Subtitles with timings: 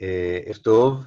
[0.00, 1.04] ערב טוב.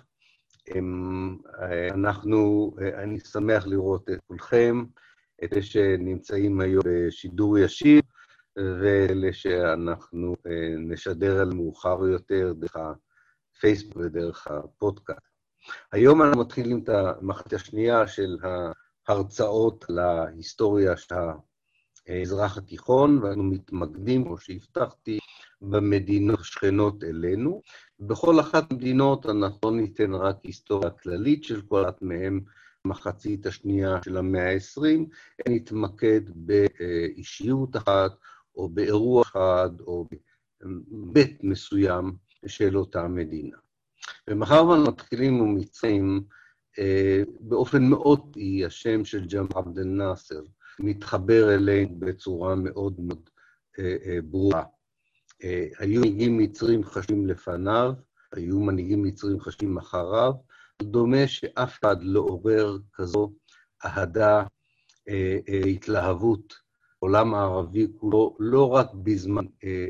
[1.91, 4.83] אנחנו, אני שמח לראות את כולכם,
[5.43, 8.01] את אלה שנמצאים היום בשידור ישיר,
[8.55, 10.35] ואלה שאנחנו
[10.77, 12.75] נשדר על מאוחר יותר דרך
[13.55, 15.19] הפייסבוק ודרך הפודקאסט.
[15.91, 18.37] היום אנחנו מתחילים את המחצית השנייה של
[19.07, 21.15] ההרצאות להיסטוריה של
[22.07, 25.19] האזרח התיכון, ואנו מתמקדים, כמו שהבטחתי,
[25.61, 27.61] במדינות שכנות אלינו.
[27.99, 32.39] בכל אחת המדינות אנחנו לא ניתן רק היסטוריה כללית של כל אחת מהן,
[32.85, 34.83] מחצית השנייה של המאה ה-20,
[35.49, 38.11] נתמקד באישיות אחת,
[38.55, 40.07] או באירוע אחד, או
[40.91, 42.15] בבית מסוים
[42.47, 43.57] של אותה מדינה.
[44.29, 46.23] ומאחר ואנחנו מתחילים עם מצרים,
[47.39, 50.41] באופן מאוד טבעי, השם של ג'מאל עבד אל-נאצר
[50.79, 53.29] מתחבר אלינו בצורה מאוד מאוד
[54.23, 54.63] ברורה.
[55.79, 57.93] היו מנהיגים מצרים חשים לפניו,
[58.31, 60.33] היו מנהיגים מצרים חשים אחריו,
[60.81, 63.33] דומה שאף אחד לא עורר כזו
[63.85, 64.43] אהדה,
[65.65, 66.53] התלהבות,
[66.99, 69.45] עולם הערבי כולו, לא רק בזמן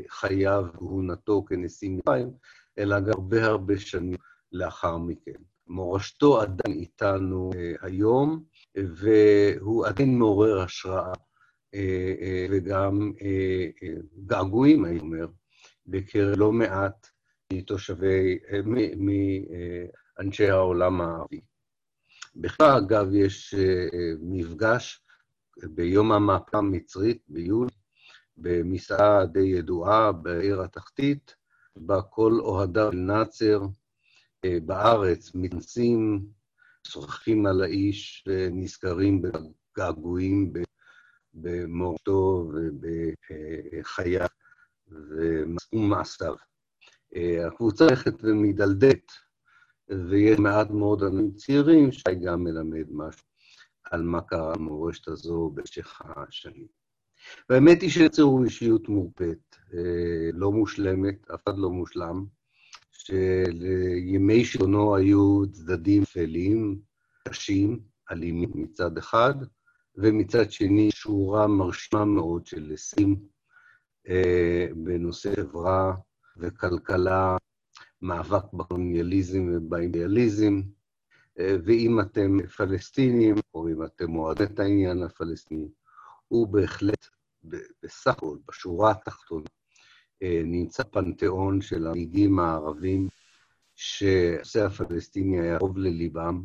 [0.08, 2.30] חייו וכהונתו כנשיא מצרים,
[2.78, 4.16] אלא גם הרבה הרבה שנים
[4.52, 5.42] לאחר מכן.
[5.66, 8.44] מורשתו עדיין איתנו היום,
[8.76, 11.12] והוא עדיין מעורר השראה
[12.50, 13.12] וגם
[14.26, 15.26] געגועים, אני אומר,
[15.86, 17.08] בקרב לא מעט
[17.52, 18.38] מתושבי,
[18.96, 21.40] מאנשי העולם הערבי.
[22.36, 23.54] בכלל, אגב, יש
[24.20, 25.00] מפגש
[25.62, 27.72] ביום המהפכה המצרית, ביולי,
[28.36, 31.34] במסעדה די ידועה בעיר התחתית,
[31.76, 33.60] בה כל אוהדיו של נאצר
[34.46, 36.26] בארץ מתנסים,
[36.86, 40.52] שוחחים על האיש ונזכרים בגעגועים
[41.34, 44.26] במורשתו ובחייו
[45.72, 46.34] ומעשיו.
[47.46, 49.12] הקבוצה הולכת ומדלדלת,
[49.88, 53.22] ויש מעט מאוד אנשים צעירים שגם מלמד משהו
[53.84, 56.66] על מה קרה במורשת הזו במשך השנים.
[57.48, 59.56] והאמת היא שנצר הוא אישיות מורפאת,
[60.32, 62.24] לא מושלמת, אף אחד לא מושלם,
[62.90, 66.80] שלימי שלטונו היו צדדים אפלים,
[67.28, 69.34] קשים, אלימים מצד אחד,
[69.96, 73.16] ומצד שני שורה מרשימה מאוד של הישגים
[74.76, 75.94] בנושא חברה
[76.36, 77.36] וכלכלה,
[78.02, 80.60] מאבק בקולוניאליזם ובאימפריאליזם,
[81.38, 85.68] ואם אתם פלסטינים, או אם אתם אוהדים את העניין הפלסטיני,
[86.28, 87.06] הוא בהחלט,
[87.82, 89.48] בסך הכל, בשורה התחתונה,
[90.44, 93.08] נמצא פנתיאון של המנהיגים הערבים,
[93.74, 96.44] שהנושא הפלסטיני היה קרוב לליבם,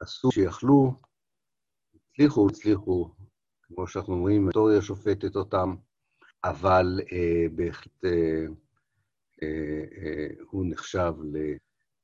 [0.00, 0.94] עשו שיכלו,
[1.94, 3.10] הצליחו, הצליחו,
[3.62, 5.74] כמו שאנחנו אומרים, ההיסטוריה שופטת אותם,
[6.44, 8.46] אבל אה, בהחלט אה,
[9.42, 11.12] אה, הוא נחשב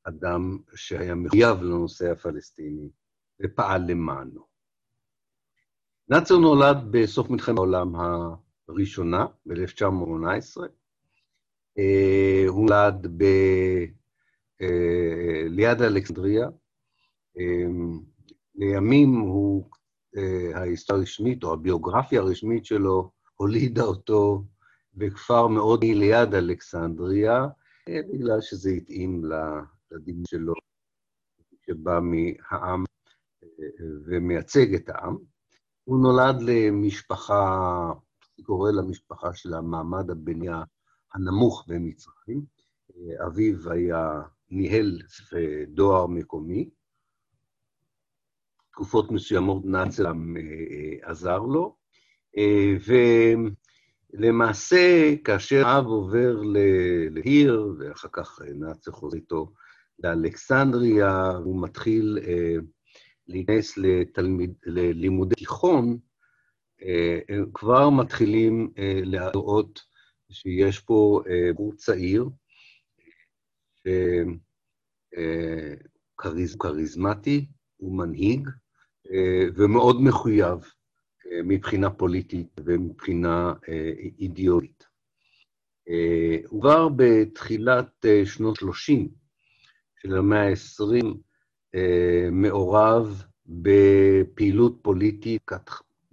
[0.07, 2.91] לאדם שהיה מחויב לנושא הפלסטיני
[3.41, 4.51] ופעל למענו.
[6.09, 7.93] נאצר נולד בסוף מלחמת העולם
[8.69, 10.61] הראשונה, ב-1918.
[12.49, 13.25] הוא נולד ב...
[15.49, 16.49] ליד אלכסנדריה.
[18.55, 19.71] לימים הוא,
[20.55, 24.45] ההיסטוריה הרשמית, או הביוגרפיה הרשמית שלו, הולידה אותו
[24.95, 27.47] בכפר מאוד ליד אלכסנדריה,
[27.89, 29.23] בגלל שזה התאים
[29.91, 30.55] לדימוי שלו,
[31.67, 32.85] שבא מהעם
[34.07, 35.17] ומייצג את העם.
[35.85, 37.93] הוא נולד למשפחה,
[38.43, 40.63] קורא למשפחה של המעמד הבנייה
[41.15, 42.45] הנמוך במצרים.
[43.27, 44.99] אביו היה ניהל
[45.69, 46.71] דואר מקומי.
[48.71, 50.13] תקופות מסוימות נאצר
[51.03, 51.80] עזר לו,
[54.15, 56.43] ולמעשה, כאשר אב עובר
[57.11, 59.53] לעיר, ואחר כך נאצר חוזר איתו
[59.99, 62.19] לאלכסנדריה, הוא מתחיל
[63.27, 65.99] להיכנס לתלמיד, ללימודי תיכון,
[67.29, 68.73] הם כבר מתחילים
[69.05, 69.81] להראות
[70.31, 71.23] שיש פה
[71.55, 72.29] בחור צעיר,
[76.59, 78.49] כריזמטי, הוא מנהיג,
[79.55, 80.59] ומאוד מחויב
[81.45, 83.53] מבחינה פוליטית ומבחינה
[84.19, 84.85] אידיאולית.
[86.49, 89.09] הוא כבר בתחילת שנות 30
[90.03, 91.05] של המאה ה-20,
[92.33, 95.43] מעורב בפעילות פוליטית,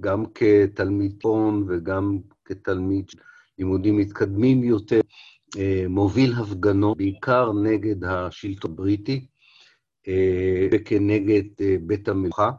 [0.02, 3.06] גם כתלמיד תיכון וגם כתלמיד
[3.58, 5.02] לימודים מתקדמים יותר,
[5.90, 9.26] מוביל הפגנות, בעיקר נגד השלטון הבריטי
[10.72, 11.44] וכנגד
[11.82, 12.52] בית המלוכה,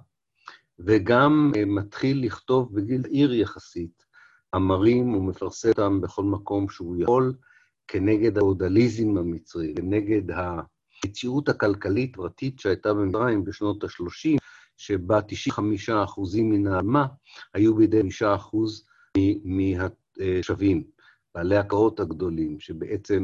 [0.78, 4.04] וגם מתחיל לכתוב בגיל עיר יחסית,
[4.56, 7.34] אמרים ומפרסם אותם בכל מקום שהוא יכול,
[7.88, 14.38] כנגד האודליזם המצרי, כנגד המציאות הכלכלית-פרטית שהייתה במצרים בשנות ה-30,
[14.76, 15.20] שבה
[15.88, 15.92] 95%
[16.42, 17.06] מן האדמה
[17.54, 18.25] היו בידי 5%
[19.44, 20.84] מהתושבים,
[21.34, 23.22] בעלי הקרעות הגדולים, שבעצם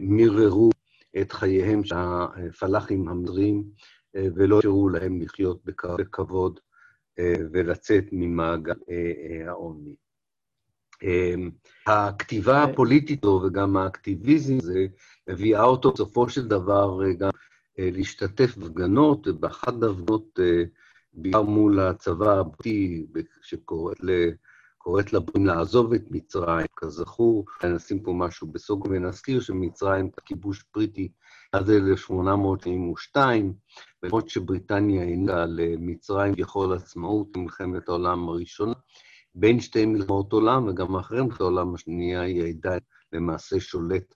[0.00, 0.70] מיררו
[1.20, 3.64] את חייהם של הפלאחים המזרים
[4.14, 6.60] ולא אפשרו להם לחיות בכבוד
[7.52, 8.74] ולצאת ממעגל
[9.46, 9.94] העוני.
[11.86, 14.86] הכתיבה הפוליטית לו וגם האקטיביזם הזה
[15.28, 17.30] מביאה אותו בסופו של דבר גם
[17.78, 20.38] להשתתף בהפגנות, ובאחת ההפגנות,
[21.12, 23.06] בעיקר מול הצבא הבריטי,
[23.42, 23.96] שקוראת
[25.12, 26.66] לבריטים לעזוב את מצרים.
[26.76, 31.08] כזכור, נשים פה משהו בסוג ונזכיר שמצרים כיבוש בריטי
[31.52, 33.52] עד 1882,
[34.02, 38.72] למרות שבריטניה העניקה למצרים ככל עצמאות במלחמת העולם הראשונה,
[39.34, 42.80] בין שתי מלחמות עולם, וגם אחרי מלחמת העולם השנייה, היא עדיין
[43.12, 44.14] למעשה שולט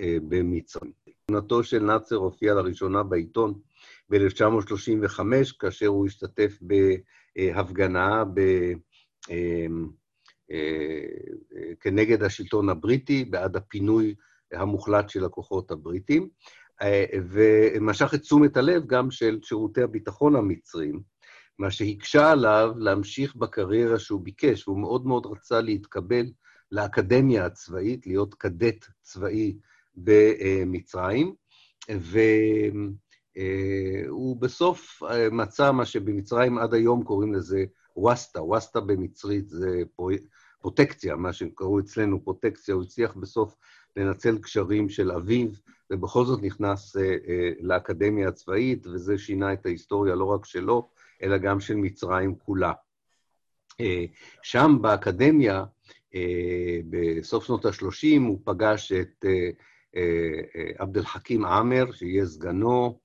[0.00, 0.92] אה, במצרים.
[1.26, 3.54] תמונתו של נאצר הופיעה לראשונה בעיתון
[4.10, 5.20] ב-1935,
[5.58, 6.58] כאשר הוא השתתף
[7.36, 8.40] בהפגנה ב...
[9.30, 9.66] אה,
[11.80, 14.14] כנגד השלטון הבריטי, בעד הפינוי
[14.52, 16.28] המוחלט של הכוחות הבריטים,
[17.30, 21.00] ומשך את תשומת הלב גם של שירותי הביטחון המצרים,
[21.58, 26.26] מה שהקשה עליו להמשיך בקריירה שהוא ביקש, והוא מאוד מאוד רצה להתקבל
[26.72, 29.58] לאקדמיה הצבאית, להיות קדט צבאי
[29.96, 31.34] במצרים,
[34.08, 35.02] והוא בסוף
[35.32, 37.64] מצא מה שבמצרים עד היום קוראים לזה
[37.98, 39.82] ווסטה, ווסטה במצרית זה
[40.60, 43.56] פרוטקציה, מה שקראו אצלנו פרוטקציה, הוא הצליח בסוף
[43.96, 45.48] לנצל קשרים של אביו,
[45.90, 46.96] ובכל זאת נכנס
[47.60, 50.88] לאקדמיה הצבאית, וזה שינה את ההיסטוריה לא רק שלו,
[51.22, 52.72] אלא גם של מצרים כולה.
[54.42, 55.64] שם באקדמיה,
[56.90, 59.24] בסוף שנות ה-30, הוא פגש את
[60.78, 62.98] עבד אל חכים עאמר, שיהיה סגנו,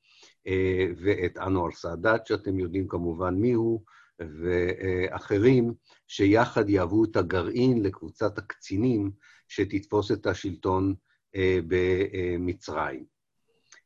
[0.97, 3.83] ואת אנואר סאדאת, שאתם יודעים כמובן מיהו,
[4.19, 5.73] ואחרים,
[6.07, 9.11] שיחד יהוו את הגרעין לקבוצת הקצינים
[9.47, 10.93] שתתפוס את השלטון
[11.67, 13.05] במצרים.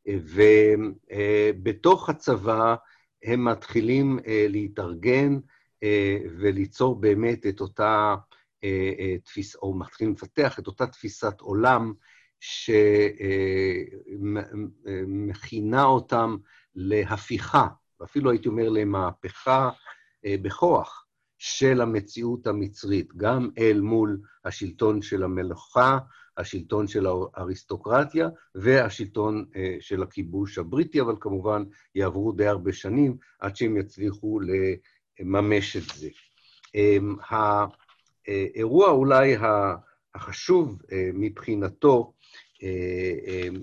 [0.07, 2.75] ובתוך הצבא
[3.23, 4.19] הם מתחילים
[4.49, 5.37] להתארגן
[6.39, 8.15] וליצור באמת את אותה
[9.23, 11.93] תפיסה, או מתחילים לפתח את אותה תפיסת עולם
[14.89, 16.37] שמכינה אותם
[16.75, 17.67] להפיכה,
[17.99, 19.69] ואפילו הייתי אומר למהפכה
[20.25, 21.05] בכוח
[21.37, 25.97] של המציאות המצרית, גם אל מול השלטון של המלוכה,
[26.37, 29.45] השלטון של האריסטוקרטיה והשלטון
[29.79, 31.63] של הכיבוש הבריטי, אבל כמובן
[31.95, 34.39] יעברו די הרבה שנים עד שהם יצליחו
[35.19, 36.09] לממש את זה.
[38.27, 39.35] האירוע אולי
[40.15, 40.81] החשוב
[41.13, 42.13] מבחינתו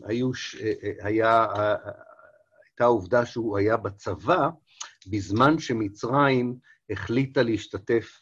[0.04, 0.30] היו,
[1.02, 4.48] היה, הייתה העובדה שהוא היה בצבא
[5.06, 6.56] בזמן שמצרים
[6.90, 8.20] החליטה להשתתף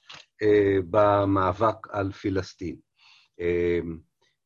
[0.90, 2.76] במאבק על פלסטין.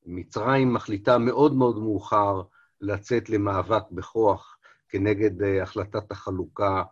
[0.07, 2.43] מצרים מחליטה מאוד מאוד מאוחר
[2.81, 6.83] לצאת למאבק בכוח כנגד החלטת החלוקה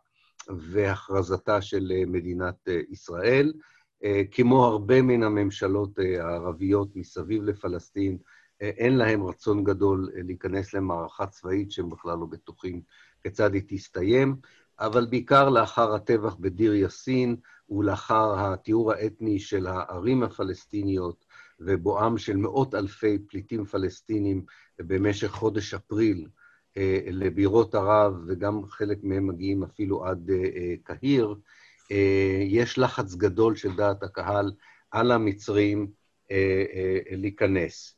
[0.48, 3.52] והכרזתה של מדינת ישראל.
[4.30, 8.18] כמו הרבה מן הממשלות הערביות מסביב לפלסטין,
[8.60, 12.82] אין להם רצון גדול להיכנס למערכה צבאית שהם בכלל לא בטוחים
[13.22, 14.36] כיצד היא תסתיים,
[14.80, 17.36] אבל בעיקר לאחר הטבח בדיר יאסין
[17.70, 21.24] ולאחר הטיהור האתני של הערים הפלסטיניות
[21.60, 24.44] ובואם של מאות אלפי פליטים פלסטינים
[24.78, 26.26] במשך חודש אפריל
[27.06, 30.30] לבירות ערב, וגם חלק מהם מגיעים אפילו עד
[30.82, 31.34] קהיר,
[32.46, 34.52] יש לחץ גדול של דעת הקהל
[34.90, 35.86] על המצרים
[37.10, 37.96] להיכנס.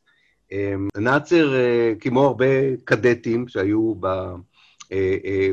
[0.96, 1.52] נאצר,
[2.00, 3.94] כמו הרבה קדטים שהיו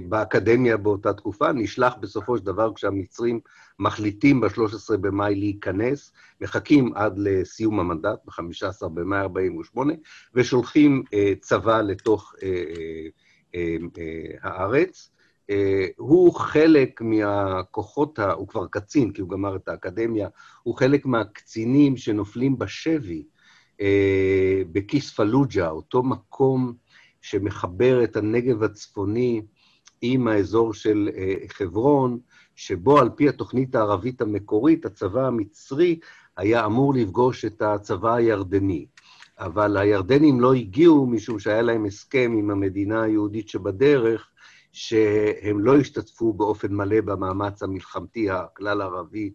[0.09, 3.39] באקדמיה באותה תקופה, נשלח בסופו של דבר כשהמצרים
[3.79, 9.93] מחליטים ב-13 במאי להיכנס, מחכים עד לסיום המנדט, ב-15 במאי 48',
[10.35, 11.03] ושולחים
[11.41, 12.33] צבא לתוך
[14.41, 15.09] הארץ.
[15.97, 20.27] הוא חלק מהכוחות, הוא כבר קצין, כי הוא גמר את האקדמיה,
[20.63, 23.23] הוא חלק מהקצינים שנופלים בשבי
[24.71, 26.73] בכיס פלוג'ה, אותו מקום
[27.23, 29.41] שמחבר את הנגב הצפוני
[30.01, 31.09] עם האזור של
[31.47, 32.19] חברון,
[32.55, 35.99] שבו על פי התוכנית הערבית המקורית, הצבא המצרי
[36.37, 38.85] היה אמור לפגוש את הצבא הירדני.
[39.39, 44.29] אבל הירדנים לא הגיעו משום שהיה להם הסכם עם המדינה היהודית שבדרך,
[44.71, 49.31] שהם לא השתתפו באופן מלא במאמץ המלחמתי הכלל-ערבי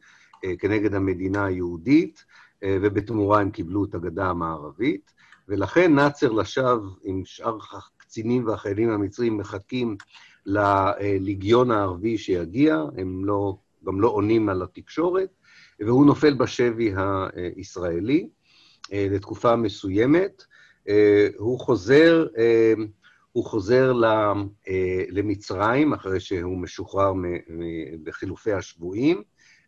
[0.58, 2.24] כנגד המדינה היהודית,
[2.64, 5.17] ובתמורה הם קיבלו את הגדה המערבית,
[5.48, 9.96] ולכן נאצר לשווא עם שאר הקצינים והחיילים המצרים מחכים
[10.46, 15.28] לליגיון הערבי שיגיע, הם לא, גם לא עונים על התקשורת,
[15.80, 16.92] והוא נופל בשבי
[17.56, 18.28] הישראלי
[18.92, 20.42] לתקופה מסוימת.
[21.36, 22.26] הוא חוזר,
[23.32, 23.92] הוא חוזר
[25.10, 27.12] למצרים אחרי שהוא משוחרר
[28.02, 29.22] בחילופי השבויים,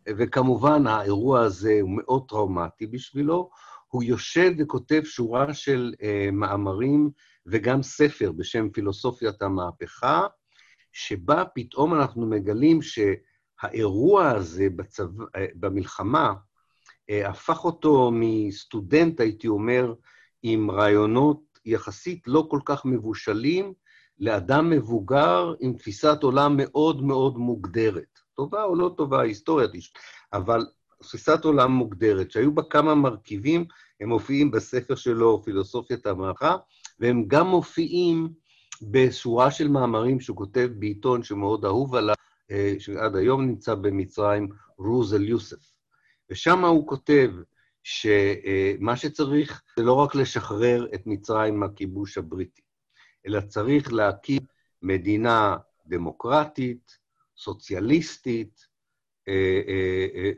[0.09, 3.49] וכמובן האירוע הזה הוא מאוד טראומטי בשבילו.
[3.91, 5.93] הוא יושב וכותב שורה של
[6.31, 7.09] מאמרים
[7.45, 10.27] וגם ספר בשם פילוסופיית המהפכה,
[10.91, 15.03] שבה פתאום אנחנו מגלים שהאירוע הזה בצו...
[15.55, 16.33] במלחמה
[17.09, 19.93] הפך אותו מסטודנט, הייתי אומר,
[20.43, 23.73] עם רעיונות יחסית לא כל כך מבושלים,
[24.19, 28.19] לאדם מבוגר עם תפיסת עולם מאוד מאוד מוגדרת.
[28.33, 29.67] טובה או לא טובה, היסטוריה
[30.33, 30.65] אבל
[31.01, 33.65] תפיסת עולם מוגדרת, שהיו בה כמה מרכיבים,
[34.01, 36.57] הם מופיעים בספר שלו, פילוסופיית המערכה,
[36.99, 38.29] והם גם מופיעים
[38.81, 42.15] בשורה של מאמרים שהוא כותב בעיתון שמאוד אהוב עליו,
[42.51, 45.71] אה, שעד היום נמצא במצרים, רוזל יוסף.
[46.29, 47.31] ושם הוא כותב
[47.83, 52.61] שמה שצריך זה לא רק לשחרר את מצרים מהכיבוש הבריטי,
[53.27, 54.41] אלא צריך להקים
[54.81, 56.97] מדינה דמוקרטית,
[57.37, 58.70] סוציאליסטית אה, אה,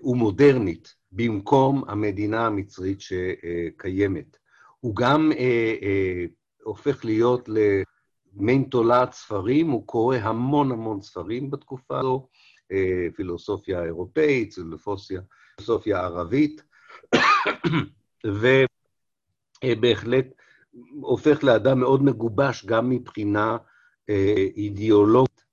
[0.03, 4.37] ומודרנית במקום המדינה המצרית שקיימת.
[4.79, 5.31] הוא גם
[6.63, 12.27] הופך להיות למין תולעת ספרים, הוא קורא המון המון ספרים בתקופה הזו,
[13.15, 14.53] פילוסופיה אירופאית,
[15.55, 16.63] פילוסופיה ערבית,
[19.63, 20.25] ובהחלט
[21.01, 23.57] הופך לאדם מאוד מגובש גם מבחינה
[24.09, 25.43] אה, אידיאולוגית.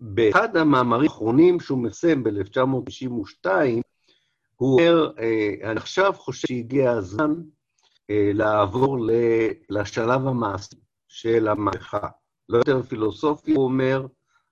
[0.00, 3.46] באחד המאמרים האחרונים שהוא מסיים ב-1992,
[4.56, 7.34] הוא אומר, אה, אני עכשיו חושב שהגיע הזמן
[8.10, 8.98] אה, לעבור
[9.70, 10.76] לשלב המעשי
[11.08, 12.08] של המהפכה.
[12.48, 14.06] לא יותר פילוסופי, הוא אומר,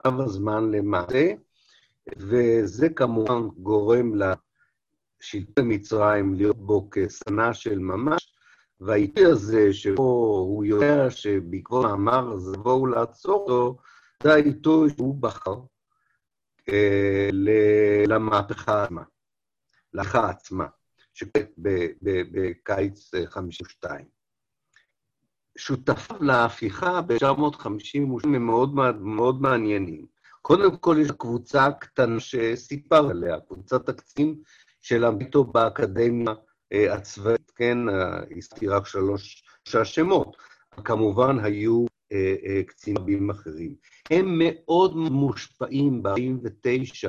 [0.06, 1.32] אב הזמן למעשה,
[2.16, 8.34] וזה כמובן גורם לשלטון מצרים להיות בו כסנה של ממש,
[8.80, 10.02] והעיתוי הזה, שבו
[10.48, 13.76] הוא יודע שבעקבות המאמר הזה בואו לעצור אותו,
[14.22, 15.56] זה העיתוי שהוא בחר
[16.68, 17.28] אה,
[18.06, 19.02] למהפכה עצמה,
[19.92, 20.66] להלכה עצמה.
[21.14, 21.54] שקורית
[22.32, 24.00] בקיץ 52.
[24.00, 24.04] אה,
[25.58, 30.06] שותפיו להפיכה ב-1952 הם מאוד, מאוד מעניינים.
[30.42, 34.42] קודם כל, יש קבוצה קטנה שסיפר עליה, קבוצת הקצינים
[34.80, 36.34] שלמדו איתו באקדמיה
[36.72, 37.78] אה, הצבאית, כן?
[38.36, 40.36] הזכרתי רק שלושה שמות.
[40.84, 41.86] כמובן, היו
[42.66, 43.74] קצינים רבים אחרים.
[44.10, 47.08] הם מאוד מושפעים ב-49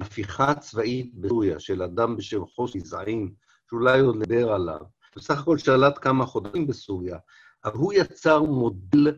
[0.00, 3.34] הפיכה צבאית בסוריה של אדם בשם חוסי זעים,
[3.70, 4.80] שאולי עוד נדבר עליו,
[5.16, 7.18] בסך הכל שלט כמה חודשים בסוריה,
[7.64, 9.14] אבל הוא יצר מודל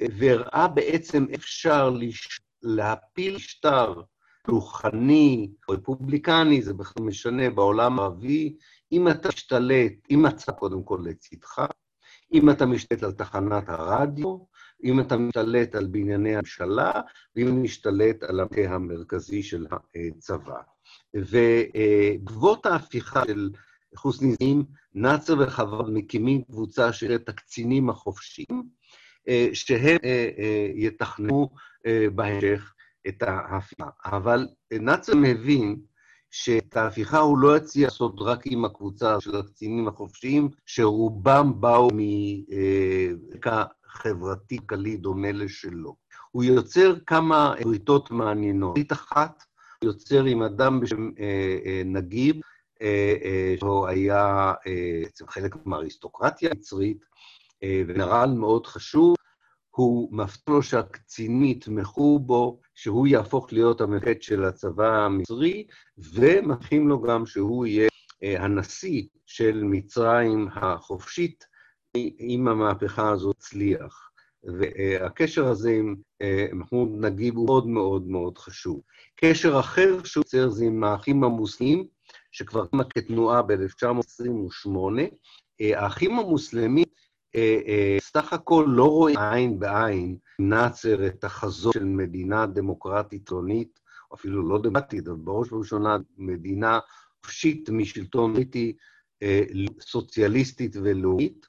[0.00, 2.40] אה, והראה בעצם אפשר לש...
[2.62, 4.02] להפיל שטר
[4.48, 8.56] רוחני, רפובליקני, זה בכלל משנה, בעולם הערבי,
[8.92, 11.66] אם אתה משתלט, אם אתה קודם כל לצדך,
[12.32, 14.38] אם אתה משתלט על תחנת הרדיו,
[14.84, 16.92] אם אתה משתלט על בנייני הממשלה,
[17.36, 20.60] ואם אתה משתלט על המטה המרכזי של הצבא.
[21.14, 23.50] ובעקבות ההפיכה של
[23.96, 28.62] חוסני זעים, נאצר וחבריו מקימים קבוצה של הקצינים החופשיים,
[29.52, 29.96] שהם
[30.74, 31.50] יתכננו
[32.14, 32.74] בהמשך
[33.08, 33.88] את ההפיכה.
[34.04, 35.76] אבל נאצר מבין
[36.30, 43.64] שאת ההפיכה הוא לא יצליח לעשות רק עם הקבוצה של הקצינים החופשיים, שרובם באו מרקע
[43.86, 45.96] חברתי-כלכלי דומה לשלו.
[46.30, 48.74] הוא יוצר כמה בריתות מעניינות.
[48.74, 49.42] ברית אחת,
[49.82, 52.36] הוא יוצר עם אדם בשם אה, אה, נגיב,
[52.82, 54.52] אה, אה, שהוא היה
[55.04, 57.04] בעצם אה, חלק מהאריסטוקרטיה המצרית,
[57.62, 59.16] אה, ונר"ל מאוד חשוב,
[59.70, 65.66] הוא מבטיח לו שהקצינים יתמכו בו, שהוא יהפוך להיות המפקד של הצבא המצרי,
[65.98, 67.88] ומבטיחים לו גם שהוא יהיה
[68.22, 71.44] אה, הנשיא של מצרים החופשית,
[72.20, 74.10] אם המהפכה הזו תצליח.
[74.44, 78.80] והקשר הזה עם אה, מחמוד נגיב הוא מאוד מאוד מאוד חשוב.
[79.16, 81.86] קשר אחר שהוא יוצר זה עם האחים המוסלמים,
[82.32, 85.00] שכבר קמה כתנועה ב-1928.
[85.60, 86.99] אה, האחים המוסלמים אה,
[88.00, 93.42] סך הכל לא רואים עין בעין נאצר את החזון של מדינה דמוקרטית או
[94.14, 96.78] אפילו לא דמוקרטית, אבל בראש ובראשונה מדינה
[97.24, 98.76] חופשית משלטון בריטי
[99.80, 101.46] סוציאליסטית ולאומית.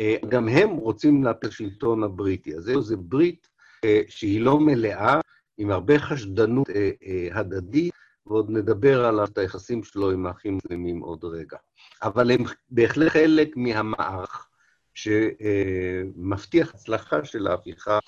[0.00, 2.56] אה, גם הם רוצים להפיל השלטון הבריטי.
[2.56, 3.48] אז זהו, זו ברית
[3.84, 5.20] אה, שהיא לא מלאה,
[5.58, 6.90] עם הרבה חשדנות אה,
[7.32, 7.92] הדדית,
[8.26, 11.56] ועוד נדבר על היחסים שלו עם האחים המוסלמים עוד רגע.
[12.02, 14.47] אבל הם בהחלט חלק מהמערך
[14.98, 17.98] שמבטיח הצלחה של ההפיכה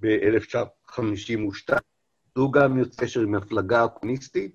[0.00, 1.74] ב-1952.
[2.36, 4.54] הוא גם יוצא קשר עם המפלגה הקומוניסטית.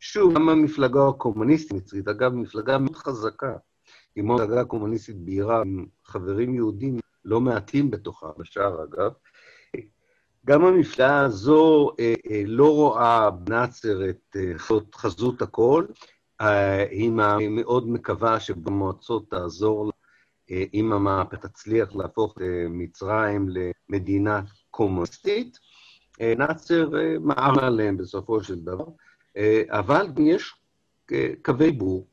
[0.00, 3.56] שוב, גם המפלגה הקומוניסטית מצרית, אגב, מפלגה מאוד חזקה.
[4.16, 9.12] עם המפלגה הקומוניסטית באיראן, עם חברים יהודים לא מעטים בתוכה, בשער אגב.
[10.46, 14.52] גם המפלגה הזו אה, אה, לא רואה בנאצר את אה,
[14.94, 15.86] חזות הכל,
[16.40, 17.10] אה, היא
[17.50, 19.91] מאוד מקווה שבמועצות תעזור
[20.74, 24.40] אם המהפכה תצליח להפוך את אה, מצרים למדינה
[24.70, 25.58] קומוניסטית.
[26.20, 28.84] אה, נאצר אה, מעם עליהם בסופו של דבר,
[29.68, 30.54] אבל יש
[31.42, 32.06] קווי בור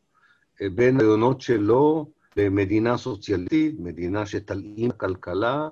[0.75, 5.69] בין הרעיונות שלו למדינה סוציאליסטית, מדינה שתלאים כלכלה,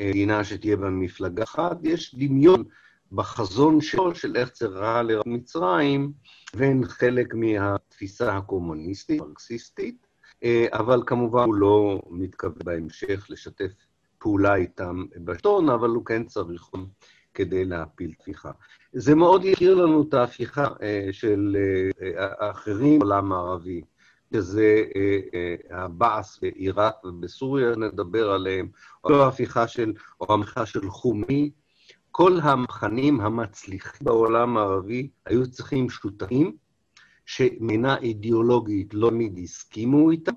[0.00, 1.78] מדינה שתהיה בה מפלגה אחת.
[1.82, 2.64] יש דמיון
[3.12, 6.12] בחזון שלו של איך צריכה לראות מצרים,
[6.56, 10.06] בין חלק מהתפיסה הקומוניסטית, מרקסיסטית,
[10.72, 13.72] אבל כמובן הוא לא מתכוון בהמשך לשתף
[14.18, 16.70] פעולה איתם בשלטון, אבל הוא כן צריך
[17.34, 18.50] כדי להפיל תפיחה.
[18.92, 21.56] זה מאוד יכיר לנו את ההפיכה אה, של
[22.02, 23.80] אה, האחרים בעולם הערבי,
[24.34, 28.68] שזה אה, הבעס בעיראק ובסוריה, נדבר עליהם,
[29.04, 31.50] או ההפיכה של, או המחאה של חומי.
[32.10, 36.56] כל המחנים המצליחים בעולם הערבי היו צריכים שותפים
[37.30, 40.32] שמבחינה אידיאולוגית לא תמיד הסכימו איתם,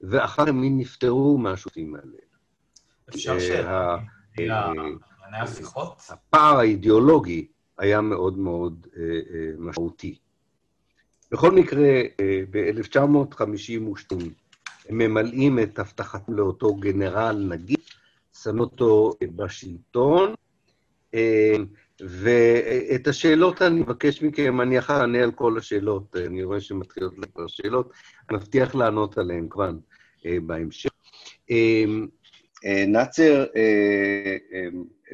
[0.00, 2.16] ואחר כך נפטרו מהשותפים האלה.
[3.08, 3.96] אפשר שאלה,
[6.08, 7.46] הפער האידיאולוגי
[7.78, 10.18] היה מאוד מאוד אה, אה, משמעותי.
[11.30, 14.16] בכל מקרה, אה, ב-1952
[14.88, 17.80] הם ממלאים את הבטחתם לאותו גנרל נגיד,
[18.42, 20.34] שמים אותו בשלטון,
[22.00, 27.48] ואת השאלות אני מבקש מכם, אני אחר אענה על כל השאלות, אני רואה שמתחילות לקרוא
[27.48, 27.92] שאלות,
[28.30, 29.70] אני מבטיח לענות עליהן כבר
[30.46, 30.90] בהמשך.
[32.86, 33.44] נאצר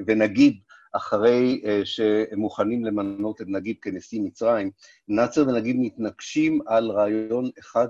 [0.06, 0.56] ונגיד,
[0.92, 4.70] אחרי שהם מוכנים למנות את נגיד כנשיא מצרים,
[5.08, 7.88] נאצר ונגיד מתנגשים על רעיון אחד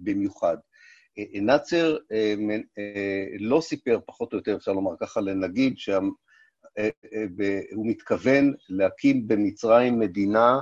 [0.00, 0.56] במיוחד.
[1.34, 1.96] נאצר
[3.38, 5.78] לא סיפר, פחות או יותר אפשר לומר ככה, לנגיד
[6.78, 6.88] שהוא
[7.70, 10.60] uh, uh, מתכוון להקים במצרים מדינה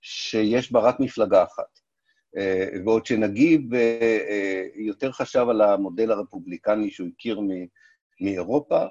[0.00, 1.78] שיש בה רק מפלגה אחת.
[2.36, 3.06] Uh, ועוד
[3.72, 3.76] uh,
[4.74, 7.40] יותר חשב על המודל הרפובליקני שהוא הכיר
[8.20, 8.86] מאירופה,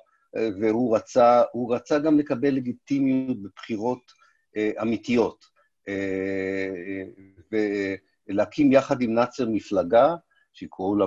[0.59, 4.11] והוא רצה, רצה גם לקבל לגיטימיות בבחירות
[4.57, 5.45] אה, אמיתיות,
[5.87, 7.03] אה,
[8.27, 10.15] ולהקים יחד עם נאצר מפלגה,
[10.53, 11.05] שיקראו לה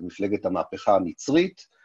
[0.00, 1.79] מפלגת המהפכה המצרית, אה,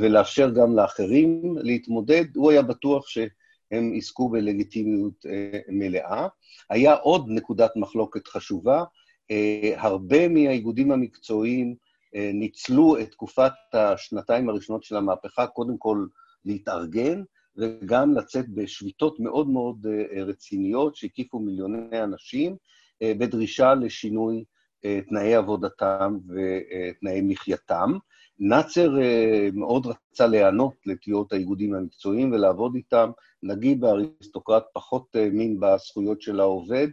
[0.00, 2.24] ולאפשר גם לאחרים להתמודד.
[2.36, 6.28] הוא היה בטוח שהם יזכו בלגיטימיות אה, מלאה.
[6.70, 8.84] היה עוד נקודת מחלוקת חשובה,
[9.30, 11.74] אה, הרבה מהאיגודים המקצועיים
[12.14, 16.06] אה, ניצלו את תקופת השנתיים הראשונות של המהפכה, קודם כל
[16.44, 17.22] להתארגן,
[17.56, 22.56] וגם לצאת בשביתות מאוד מאוד אה, רציניות שהקיפו מיליוני אנשים,
[23.02, 24.44] אה, בדרישה לשינוי
[25.08, 27.98] תנאי עבודתם ותנאי מחייתם.
[28.40, 28.96] נאצר
[29.52, 33.10] מאוד רצה להיענות לתביעות האיגודים המקצועיים ולעבוד איתם.
[33.42, 36.88] נגיד באריסטוקרט פחות האמין בזכויות של העובד,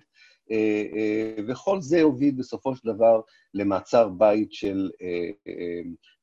[0.51, 3.21] אה, אה, וכל זה הוביל בסופו של דבר
[3.53, 5.29] למעצר בית של אה,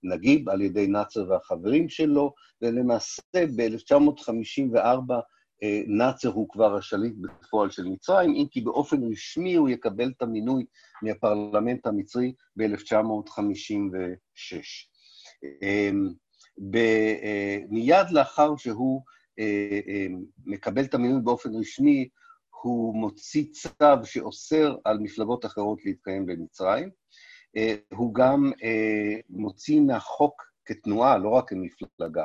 [0.02, 5.12] נגיב על ידי נאצר והחברים שלו, ולמעשה ב-1954
[5.86, 10.64] נאצר הוא כבר השליט בפועל של מצרים, אם כי באופן רשמי הוא יקבל את המינוי
[11.02, 14.91] מהפרלמנט המצרי ב-1956.
[17.68, 19.02] מיד לאחר שהוא
[20.46, 22.08] מקבל את המינוי באופן רשמי,
[22.62, 26.90] הוא מוציא צו שאוסר על מפלגות אחרות להתקיים במצרים.
[27.56, 32.24] אה, הוא גם אה, מוציא מהחוק כתנועה, לא רק כמפלגה,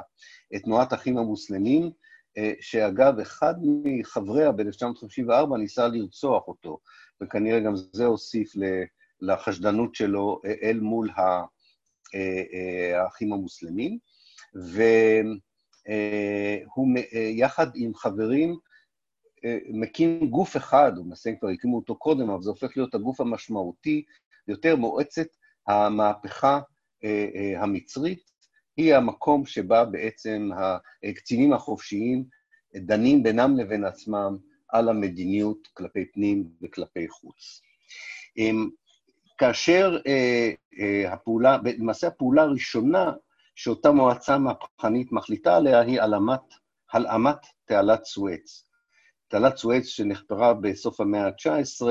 [0.56, 1.91] את תנועת האחים המוסלמים,
[2.38, 6.80] אה, שאגב, אחד מחבריה ב-1954 ניסה לרצוח אותו,
[7.23, 8.53] וכנראה גם זה הוסיף
[9.21, 11.10] לחשדנות שלו אל מול
[12.96, 13.98] האחים המוסלמים.
[14.54, 15.36] והוא
[17.32, 18.56] יחד עם חברים
[19.70, 24.06] מקים גוף אחד, למעשה כבר הקימו אותו קודם, אבל זה הופך להיות הגוף המשמעותי
[24.48, 25.28] יותר, מועצת
[25.67, 26.60] המהפכה
[27.04, 28.32] אה, אה, המצרית,
[28.78, 30.50] היא המקום שבה בעצם
[31.04, 32.26] הקצינים החופשיים
[32.76, 34.38] דנים בינם לבין עצמם
[34.70, 37.62] על המדיניות כלפי פנים וכלפי חוץ.
[39.38, 43.12] כאשר אה, הפעולה, למעשה הפעולה הראשונה
[43.56, 46.54] שאותה מועצה מהפכנית מחליטה עליה היא הלאמת,
[46.91, 48.63] הלאמת תעלת סואץ.
[49.28, 51.86] תעלת סואץ שנחפרה בסוף המאה ה-19,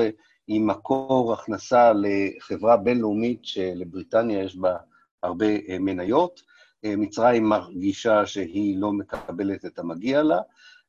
[0.47, 4.77] היא מקור הכנסה לחברה בינלאומית שלבריטניה יש בה
[5.23, 6.41] הרבה אה, מניות,
[6.83, 10.39] מצרים מרגישה שהיא לא מקבלת את המגיע לה,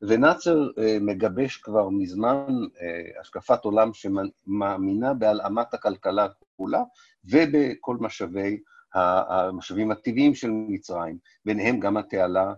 [0.03, 0.69] ונאצר
[1.01, 2.47] מגבש כבר מזמן
[3.21, 6.83] השקפת עולם שמאמינה בהלאמת הכלכלה כולה
[7.25, 8.61] ובכל משאבי,
[8.95, 12.53] המשאבים הטבעיים של מצרים, ביניהם גם התעלה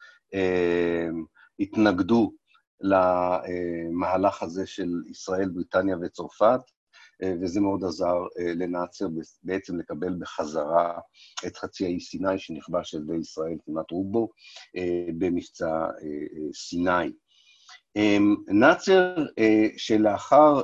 [1.61, 2.33] התנגדו
[2.81, 6.61] למהלך הזה של ישראל, בריטניה וצרפת,
[7.23, 8.17] וזה מאוד עזר
[8.57, 9.07] לנאצר
[9.43, 10.99] בעצם לקבל בחזרה
[11.47, 14.29] את חצי האי סיני שנכבש על ידי ישראל, כמעט רובו,
[15.19, 15.87] במבצע
[16.55, 17.13] סיני.
[18.49, 19.15] נאצר
[19.77, 20.63] שלאחר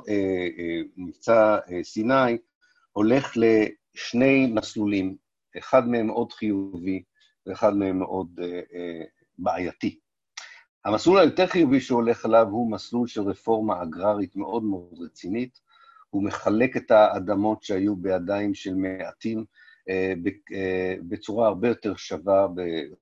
[0.97, 2.39] מבצע סיני
[2.93, 5.17] הולך לשני מסלולים,
[5.59, 7.03] אחד מהם מאוד חיובי
[7.47, 8.41] ואחד מהם מאוד
[9.39, 9.99] בעייתי.
[10.85, 15.64] המסלול היותר חיובי שהולך אליו הוא מסלול של רפורמה אגררית מאוד מאוד רצינית.
[16.15, 19.45] הוא מחלק את האדמות שהיו בידיים של מעטים
[21.09, 22.47] בצורה הרבה יותר שווה,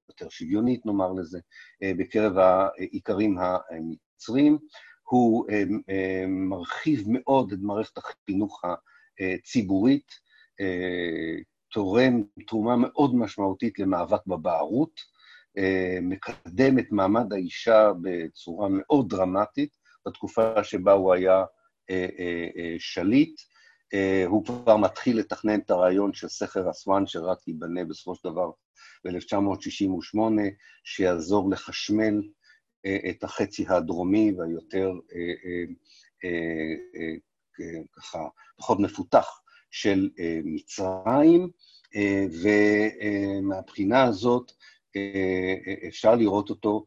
[0.08, 1.40] יותר שוויונית, נאמר לזה,
[1.82, 4.58] בקרב האיכרים המצרים.
[5.02, 5.46] הוא
[6.28, 8.62] מרחיב מאוד את מערכת החינוך
[9.20, 10.06] הציבורית,
[11.72, 15.00] תורם תרומה מאוד משמעותית למאבק בבערות,
[16.02, 21.44] מקדם את מעמד האישה בצורה מאוד דרמטית, בתקופה שבה הוא היה
[22.78, 23.40] שליט.
[24.26, 28.50] הוא כבר מתחיל לתכנן את הרעיון של סכר אסואן, שרק ייבנה בסופו של דבר
[29.04, 30.18] ב-1968,
[30.84, 32.22] שיעזור לחשמל
[33.10, 34.92] את החצי הדרומי והיותר
[37.92, 38.18] ככה
[38.56, 40.10] פחות מפותח של
[40.44, 41.48] מצרים,
[43.42, 44.52] ומהבחינה הזאת
[45.88, 46.86] אפשר לראות אותו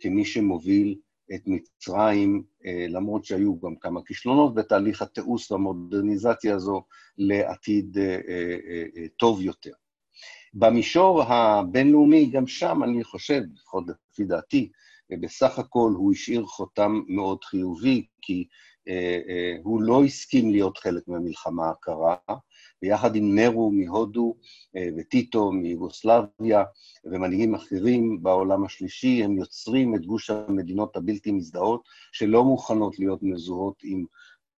[0.00, 0.98] כמי שמוביל
[1.34, 2.42] את מצרים,
[2.88, 6.82] למרות שהיו גם כמה כישלונות בתהליך התיעוש והמודרניזציה הזו,
[7.18, 7.98] לעתיד
[9.18, 9.72] טוב יותר.
[10.54, 14.70] במישור הבינלאומי, גם שם אני חושב, לפחות לפי דעתי,
[15.20, 18.46] בסך הכל הוא השאיר חותם מאוד חיובי, כי
[19.62, 22.16] הוא לא הסכים להיות חלק מהמלחמה הקרה,
[22.82, 24.34] ויחד עם נרו מהודו
[24.96, 26.64] וטיטו מיוגוסלביה
[27.04, 33.80] ומנהיגים אחרים בעולם השלישי, הם יוצרים את גוש המדינות הבלתי מזדהות, שלא מוכנות להיות מזוהות
[33.82, 34.04] עם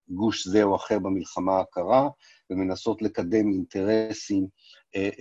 [0.08, 2.08] גוש זה או אחר במלחמה הקרה,
[2.50, 4.46] ומנסות לקדם אינטרסים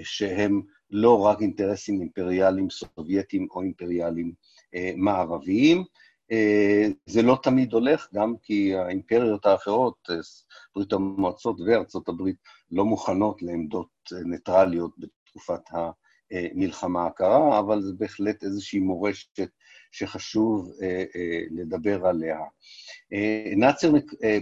[0.03, 0.61] שהם
[0.91, 4.33] לא רק אינטרסים אימפריאליים סובייטיים או אימפריאליים
[4.95, 5.83] מערביים,
[7.05, 10.09] זה לא תמיד הולך, גם כי האימפריות האחרות,
[10.75, 12.35] ברית המועצות וארצות הברית,
[12.71, 13.87] לא מוכנות לעמדות
[14.25, 15.61] ניטרליות בתקופת
[16.31, 19.39] המלחמה הקרה, אבל זה בהחלט איזושהי מורשת
[19.91, 20.71] שחשוב
[21.51, 22.39] לדבר עליה.
[23.57, 23.91] נאצר,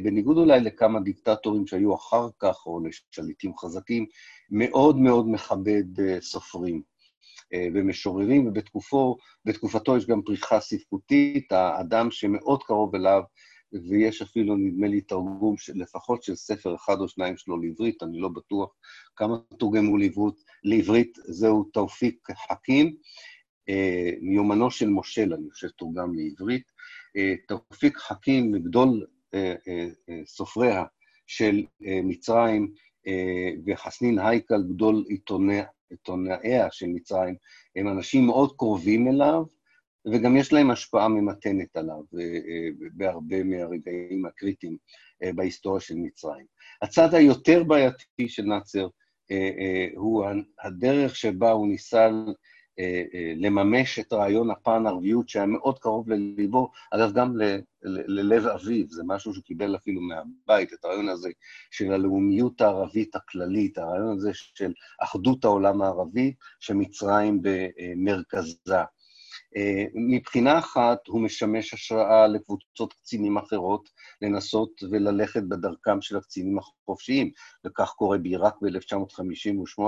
[0.04, 4.06] בניגוד אולי לכמה דיקטטורים שהיו אחר כך, או לשליטים חזקים,
[4.49, 6.82] מאוד מאוד מכבד סופרים.
[7.74, 13.22] ומשוררים, ובתקופו, בתקופתו יש גם פריחה ספרותית, האדם שמאוד קרוב אליו,
[13.90, 18.20] ויש אפילו, נדמה לי, תרגום של, לפחות של ספר אחד או שניים שלו לעברית, אני
[18.20, 18.70] לא בטוח
[19.16, 22.96] כמה תורגמו לעברית, לעברית זהו תאופיק חכים,
[24.22, 26.72] מיומנו של מושל, אני חושב, תורגם לעברית.
[27.48, 29.06] תאופיק חכים, גדול
[30.26, 30.84] סופריה
[31.28, 32.74] של מצרים,
[33.66, 37.36] וחסנין הייקל, גדול עיתוניה עיתונאיה של מצרים,
[37.75, 39.43] הם אנשים מאוד קרובים אליו,
[40.06, 42.02] וגם יש להם השפעה ממתנת עליו
[42.93, 44.78] בהרבה מהרגעים הקריטיים
[45.36, 46.45] בהיסטוריה של מצרים.
[46.82, 48.88] הצד היותר בעייתי של נאצר
[49.95, 50.25] הוא
[50.63, 52.30] הדרך שבה הוא ניסה אה, אה,
[53.36, 57.34] לממש את רעיון הפן-ערביות שהיה מאוד קרוב לליבו, אגב, גם
[57.84, 61.30] ללב אביו, זה משהו שהוא קיבל אפילו מהבית, את הרעיון הזה
[61.72, 68.84] של הלאומיות הערבית הכללית, הרעיון הזה של אחדות העולם הערבי, שמצרים במרכזה.
[69.56, 73.90] אה, מבחינה אחת הוא משמש השראה לקבוצות קצינים אחרות
[74.22, 77.32] לנסות וללכת בדרכם של הקצינים החופשיים,
[77.66, 79.82] וכך קורה בעיראק ב-1958,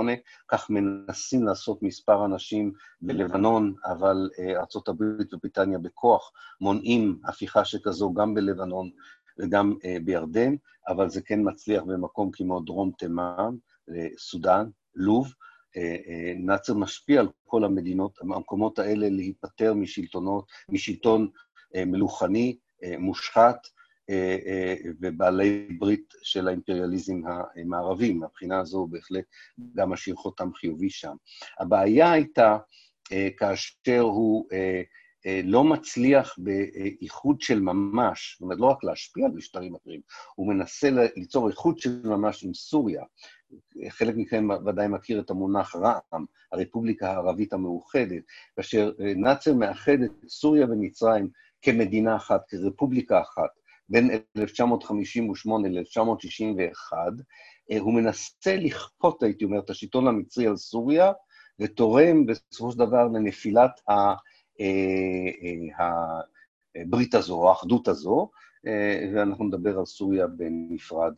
[0.48, 8.34] כך מנסים לעשות מספר אנשים בלבנון, אבל אה, ארה"ב ובריטניה בכוח מונעים הפיכה שכזו גם
[8.34, 8.90] בלבנון
[9.38, 10.54] וגם אה, בירדן,
[10.88, 13.54] אבל זה כן מצליח במקום כמו דרום תימן,
[14.18, 15.32] סודאן, לוב,
[16.36, 21.28] נאצר משפיע על כל המדינות, המקומות האלה להיפטר משלטונות, משלטון
[21.76, 22.58] אה, מלוכני,
[22.98, 23.56] מושחת,
[25.00, 27.20] ובעלי ברית של האימפריאליזם
[27.56, 28.12] המערבי.
[28.12, 29.24] מהבחינה הזו בהחלט
[29.74, 31.16] גם משאיר חותם חיובי שם.
[31.60, 32.58] הבעיה הייתה
[33.38, 34.48] כאשר הוא
[35.44, 40.00] לא מצליח באיחוד של ממש, זאת אומרת, לא רק להשפיע על משטרים אחרים,
[40.34, 43.04] הוא מנסה ליצור איחוד של ממש עם סוריה.
[43.88, 48.22] חלק מכם ודאי מכיר את המונח רע"מ, הרפובליקה הערבית המאוחדת,
[48.56, 51.28] כאשר אה, נאצר מאחד את סוריה ומצרים
[51.62, 53.50] כמדינה אחת, כרפובליקה אחת,
[53.88, 56.92] בין 1958 ל-1961,
[57.70, 61.12] אה, הוא מנסה לכפות, הייתי אומר, את השלטון המצרי על סוריה,
[61.58, 63.92] ותורם בסופו של דבר לנפילת ה...
[64.60, 65.76] אה,
[66.76, 68.30] הברית הזו, האחדות הזו,
[69.14, 71.12] ואנחנו נדבר על סוריה בנפרד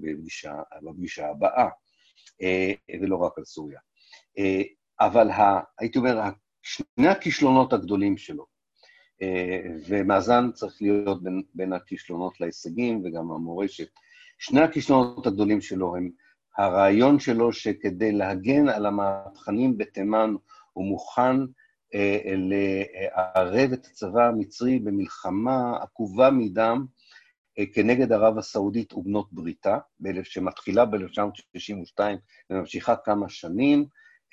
[0.00, 1.68] בפגישה, בפגישה הבאה,
[2.42, 3.80] אה, ולא רק על סוריה.
[4.38, 4.62] אה,
[5.00, 6.20] אבל ה, הייתי אומר,
[6.62, 8.46] שני הכישלונות הגדולים שלו,
[9.22, 13.88] אה, ומאזן צריך להיות בין, בין הכישלונות להישגים וגם המורשת,
[14.38, 16.10] שני הכישלונות הגדולים שלו הם
[16.58, 20.34] הרעיון שלו שכדי להגן על המהפכנים בתימן
[20.72, 21.36] הוא מוכן
[22.36, 26.99] לערב את הצבא המצרי במלחמה עקובה מדם, אה,
[27.72, 29.78] כנגד ערב הסעודית ובנות בריתה,
[30.22, 32.00] שמתחילה ב-1962
[32.50, 33.86] וממשיכה כמה שנים,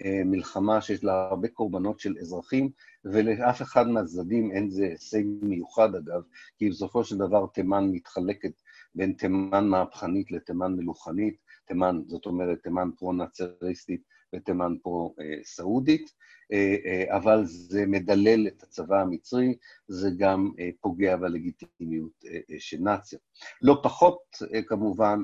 [0.06, 2.69] אה, מלחמה שיש לה הרבה קורבנות של אזרחים,
[3.06, 6.21] ולאף אחד מהצדדים אין זה הישג מיוחד אגב,
[6.58, 8.51] כי בסופו של דבר תימן מתחלקת
[8.95, 14.01] בין תימן מהפכנית לתימן מלוכנית, תימן, זאת אומרת, תימן פרו-נאצריסטית
[14.35, 16.11] ותימן פרו-סעודית.
[16.51, 19.55] אה, אה, אבל זה מדלל את הצבא המצרי,
[19.87, 22.25] זה גם אה, פוגע בלגיטימיות
[22.59, 23.19] של נאציה.
[23.61, 24.19] לא פחות,
[24.67, 25.19] כמובן,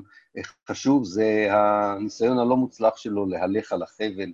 [0.68, 4.32] חשוב, זה הניסיון הלא מוצלח שלו להלך על החבל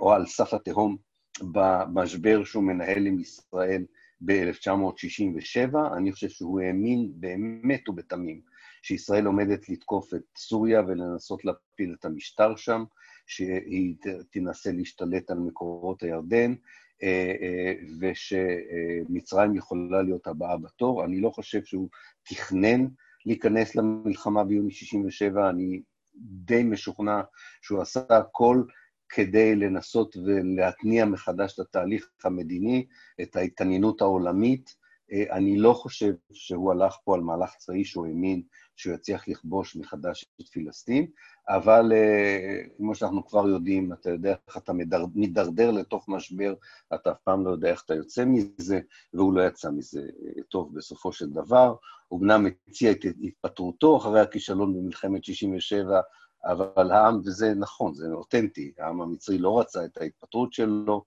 [0.00, 0.96] או על סף התהום
[1.40, 3.84] במשבר שהוא מנהל עם ישראל
[4.20, 5.76] ב-1967.
[5.96, 8.40] אני חושב שהוא האמין באמת ובתמים
[8.82, 12.84] שישראל עומדת לתקוף את סוריה ולנסות להפיל את המשטר שם.
[13.26, 13.94] שהיא
[14.30, 16.54] תנסה להשתלט על מקורות הירדן,
[17.02, 21.04] אה, אה, ושמצרים יכולה להיות הבאה בתור.
[21.04, 21.88] אני לא חושב שהוא
[22.22, 22.86] תכנן
[23.26, 25.82] להיכנס למלחמה ביוני 67', אני
[26.14, 27.20] די משוכנע
[27.62, 28.62] שהוא עשה הכל
[29.08, 32.86] כדי לנסות ולהתניע מחדש את התהליך המדיני,
[33.22, 34.81] את ההתעניינות העולמית.
[35.12, 38.42] אה, אני לא חושב שהוא הלך פה על מהלך צבאי שהוא האמין
[38.76, 41.06] שהוא יצליח לכבוש מחדש את פילסטין,
[41.48, 44.72] אבל אה, כמו שאנחנו כבר יודעים, אתה יודע איך אתה
[45.14, 46.54] מידרדר לתוך משבר,
[46.94, 48.80] אתה אף פעם לא יודע איך אתה יוצא מזה,
[49.14, 51.74] והוא לא יצא מזה אה, טוב בסופו של דבר.
[52.08, 56.00] הוא אמנם הציע את התפטרותו אחרי הכישלון במלחמת 67',
[56.44, 61.04] אבל העם, וזה נכון, זה אותנטי, העם המצרי לא רצה את ההתפטרות שלו,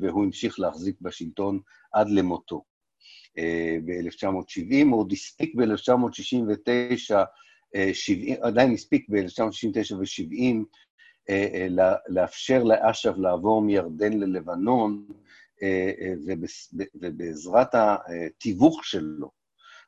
[0.00, 1.60] והוא המשיך להחזיק בשלטון
[1.92, 2.62] עד למותו.
[3.84, 7.14] ב-1970, הוא עוד הספיק ב-1969
[7.92, 10.64] 70, עדיין הספיק ב-1969 ו-70
[11.30, 15.06] אה, אה, לאפשר לאש"ף לעבור מירדן ללבנון,
[15.62, 15.92] אה,
[16.94, 19.30] ובעזרת התיווך שלו,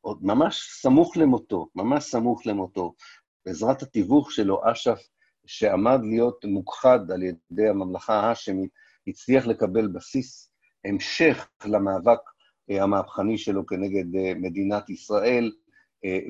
[0.01, 2.95] עוד ממש סמוך למותו, ממש סמוך למותו,
[3.47, 5.01] בעזרת התיווך שלו, אש"ף,
[5.47, 8.71] שעמד להיות מוכחד על ידי הממלכה ההאשמית,
[9.07, 10.53] הצליח לקבל בסיס
[10.85, 12.19] המשך למאבק
[12.71, 14.05] המהפכני שלו כנגד
[14.37, 15.53] מדינת ישראל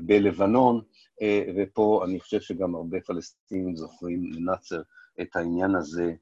[0.07, 0.81] בלבנון,
[1.23, 4.83] אה, ופה אני חושב שגם הרבה פלסטינים זוכרים לנאצר
[5.21, 6.13] את העניין הזה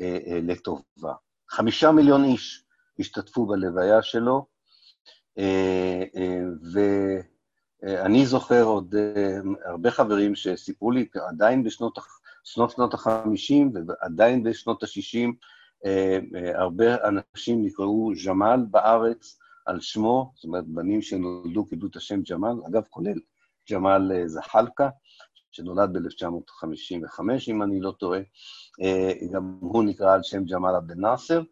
[0.00, 1.14] אה, אה, לטובה.
[1.50, 2.64] חמישה מיליון איש
[2.98, 4.46] השתתפו בלוויה שלו,
[6.72, 8.94] ואני זוכר עוד
[9.64, 11.98] הרבה חברים שסיפרו לי עדיין בשנות
[12.44, 15.28] שנות, שנות ה-50 ועדיין בשנות ה-60,
[16.54, 22.54] הרבה אנשים נקראו ג'מאל בארץ על שמו, זאת אומרת, בנים שנולדו קיבלו את השם ג'מאל,
[22.68, 23.18] אגב, כולל
[23.70, 24.88] ג'מאל זחאלקה,
[25.52, 28.20] שנולד ב-1955, אם אני לא טועה,
[29.32, 31.42] גם הוא נקרא על שם ג'מאל עבד נאסר.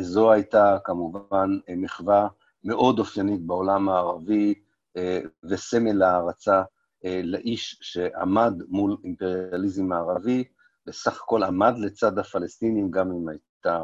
[0.00, 2.28] זו הייתה כמובן מחווה
[2.64, 4.54] מאוד אופיינית בעולם הערבי
[5.44, 6.62] וסמל הערצה
[7.04, 10.44] לאיש שעמד מול אימפריאליזם הערבי,
[10.86, 13.82] בסך הכל עמד לצד הפלסטינים, גם אם הייתה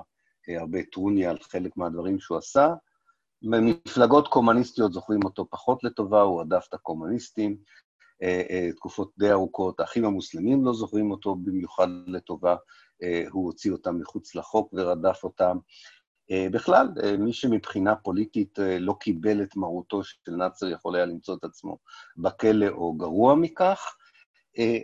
[0.49, 2.75] הרבה טרוניה על חלק מהדברים שהוא עשה.
[3.43, 7.57] במפלגות קומוניסטיות זוכרים אותו פחות לטובה, הוא הדף את הקומוניסטים.
[8.77, 12.57] תקופות די ארוכות, האחים המוסלמים לא זוכרים אותו במיוחד לטובה,
[13.31, 15.59] הוא הוציא אותם מחוץ לחוק ורדף אותם.
[16.33, 21.79] בכלל, מי שמבחינה פוליטית לא קיבל את מרותו של נאצר יכול היה למצוא את עצמו
[22.17, 23.97] בכלא או גרוע מכך,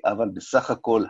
[0.04, 1.04] אבל בסך הכל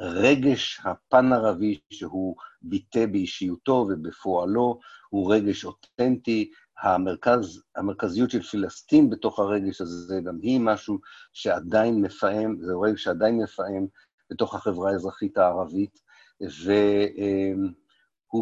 [0.00, 6.50] הרגש הפן-ערבי שהוא ביטא באישיותו ובפועלו הוא רגש אותנטי,
[6.82, 10.98] המרכז, המרכזיות של פלסטין בתוך הרגש הזה, גם היא משהו
[11.32, 13.86] שעדיין מפעם, זה רגש שעדיין מפעם
[14.30, 16.00] בתוך החברה האזרחית הערבית,
[16.40, 17.64] והוא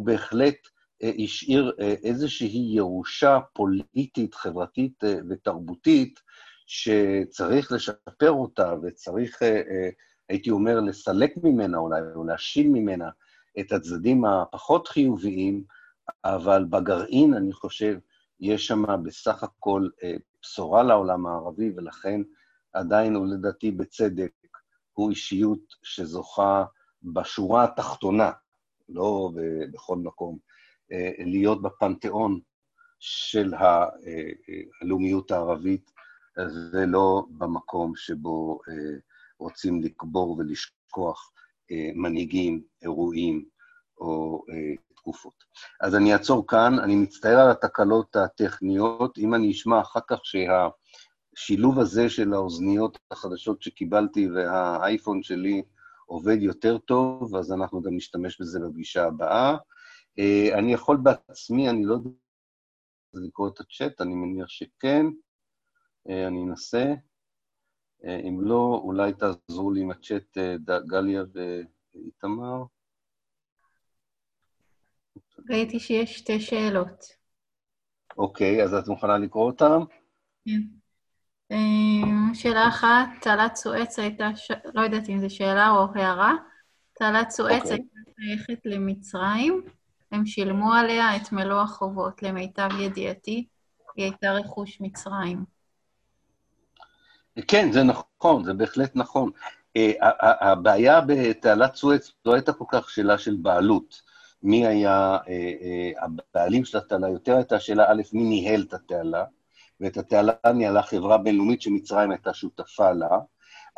[0.02, 0.56] בהחלט
[1.02, 6.20] השאיר איזושהי ירושה פוליטית, חברתית ותרבותית,
[6.66, 9.38] שצריך לשפר אותה וצריך,
[10.28, 13.08] הייתי אומר, לסלק ממנה אולי, או להשיל ממנה
[13.60, 15.64] את הצדדים הפחות חיוביים,
[16.24, 17.98] אבל בגרעין, אני חושב,
[18.40, 19.88] יש שם בסך הכל
[20.42, 22.20] בשורה לעולם הערבי, ולכן
[22.72, 24.32] עדיין, ולדעתי בצדק,
[24.92, 26.64] הוא אישיות שזוכה
[27.02, 28.32] בשורה התחתונה,
[28.88, 29.30] לא
[29.72, 30.38] בכל מקום,
[31.18, 32.40] להיות בפנתיאון
[32.98, 33.54] של
[34.82, 35.90] הלאומיות הערבית,
[36.72, 38.60] ולא במקום שבו
[39.38, 41.32] רוצים לקבור ולשכוח
[41.94, 43.44] מנהיגים, אירועים
[43.98, 44.44] או
[45.06, 45.44] תקופות.
[45.80, 51.78] אז אני אעצור כאן, אני מצטער על התקלות הטכניות, אם אני אשמע אחר כך שהשילוב
[51.78, 55.62] הזה של האוזניות החדשות שקיבלתי והאייפון שלי
[56.06, 59.56] עובד יותר טוב, אז אנחנו גם נשתמש בזה בפגישה הבאה.
[60.58, 62.10] אני יכול בעצמי, אני לא יודע
[63.14, 65.06] לקרוא את הצ'אט, אני מניח שכן.
[66.06, 66.94] אני אנסה.
[68.04, 70.38] אם לא, אולי תעזרו לי עם הצ'אט
[70.86, 72.62] גליה ואיתמר.
[75.50, 77.04] ראיתי שיש שתי שאלות.
[78.18, 79.78] אוקיי, אז את מוכנה לקרוא אותן?
[80.44, 80.60] כן.
[81.50, 84.50] אמ, שאלה אחת, תעלת סואץ הייתה, ש...
[84.74, 86.34] לא יודעת אם זו שאלה או הערה,
[86.92, 87.64] תעלת סואץ okay.
[87.64, 87.72] אוקיי.
[87.72, 89.62] הייתה שייכת למצרים,
[90.12, 93.46] הם שילמו עליה את מלוא החובות, למיטב ידיעתי,
[93.96, 95.44] היא הייתה רכוש מצרים.
[97.48, 99.30] כן, זה נכון, זה בהחלט נכון.
[99.76, 99.92] אה,
[100.52, 104.02] הבעיה בתעלת סואץ לא הייתה כל כך שאלה של בעלות.
[104.46, 109.24] מי היה אה, אה, הבעלים של התעלה, יותר הייתה שאלה א', מי ניהל את התעלה,
[109.80, 113.18] ואת התעלה ניהלה חברה בינלאומית שמצרים הייתה שותפה לה,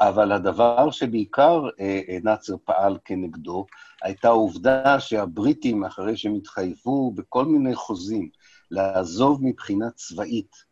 [0.00, 3.66] אבל הדבר שבעיקר אה, נאצר פעל כנגדו,
[4.02, 8.28] הייתה העובדה שהבריטים, אחרי שהם התחייבו בכל מיני חוזים
[8.70, 10.68] לעזוב מבחינה צבאית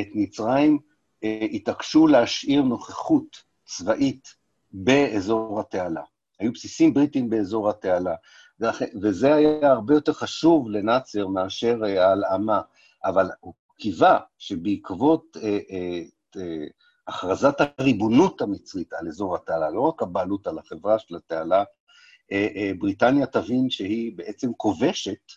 [0.00, 0.78] את מצרים,
[1.52, 3.36] התעקשו להשאיר נוכחות
[3.66, 4.28] צבאית
[4.72, 6.02] באזור התעלה.
[6.40, 8.14] היו בסיסים בריטים באזור התעלה.
[9.02, 12.60] וזה היה הרבה יותר חשוב לנאצר מאשר אה, ההלאמה,
[13.04, 16.02] אבל הוא קיווה שבעקבות אה, אה,
[16.36, 16.66] אה,
[17.06, 21.64] הכרזת הריבונות המצרית על אזור התעלה, לא רק הבעלות על החברה של התעלה,
[22.32, 25.32] אה, אה, בריטניה תבין שהיא בעצם כובשת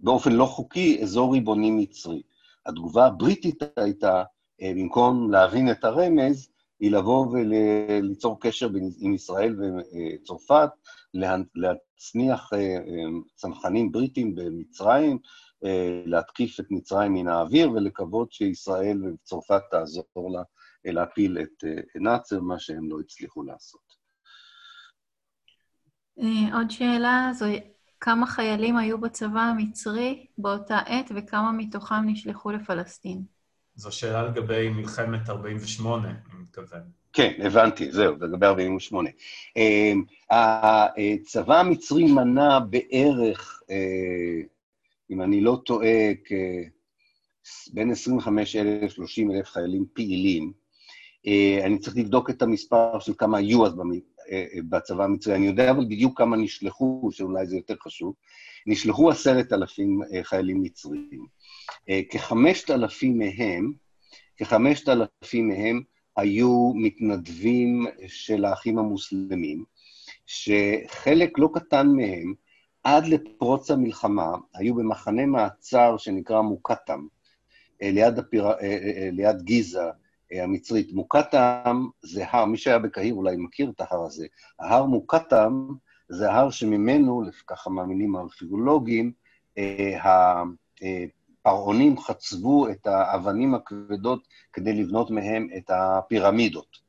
[0.00, 2.22] באופן לא חוקי אזור ריבוני מצרי.
[2.66, 4.24] התגובה הבריטית הייתה,
[4.62, 6.48] אה, במקום להבין את הרמז,
[6.80, 10.70] היא לבוא וליצור קשר עם ישראל וצרפת,
[11.54, 15.18] להצניח אה, אה, צנחנים בריטים במצרים,
[15.64, 20.42] אה, להתקיף את מצרים מן האוויר ולקוות שישראל וצרפת תעזור לה
[20.84, 23.94] להפיל את נאצר, מה שהם לא הצליחו לעשות.
[26.52, 27.46] עוד שאלה, זו
[28.00, 33.33] כמה חיילים היו בצבא המצרי באותה עת וכמה מתוכם נשלחו לפלסטין?
[33.76, 36.80] זו שאלה לגבי מלחמת 48', אני מתכוון.
[37.12, 39.10] כן, הבנתי, זהו, לגבי 48'.
[39.56, 44.40] אמ, הצבא המצרי מנה בערך, אה,
[45.10, 46.12] אם אני לא טועה,
[47.72, 50.52] בין 25,000, 30,000 חיילים פעילים.
[51.26, 53.74] אה, אני צריך לבדוק את המספר של כמה היו אז
[54.68, 55.34] בצבא המצרי.
[55.34, 58.14] אני יודע אבל בדיוק כמה נשלחו, שאולי זה יותר חשוב.
[58.66, 61.26] נשלחו עשרת אלפים חיילים מצריים.
[62.10, 63.72] כחמשת אלפים מהם,
[64.36, 65.82] כחמשת אלפים מהם
[66.16, 69.64] היו מתנדבים של האחים המוסלמים,
[70.26, 72.34] שחלק לא קטן מהם
[72.84, 77.06] עד לפרוץ המלחמה היו במחנה מעצר שנקרא מוקטם,
[77.82, 78.46] ליד, הפיר...
[79.12, 79.82] ליד גיזה
[80.32, 80.92] המצרית.
[80.92, 84.26] מוקטם זה הר, מי שהיה בקהיר אולי מכיר את ההר הזה.
[84.60, 85.68] ההר מוקטם
[86.08, 89.12] זה ההר שממנו, ככה מאמינים הארכיאולוגים,
[90.04, 96.84] הפרעונים חצבו את האבנים הכבדות כדי לבנות מהם את הפירמידות.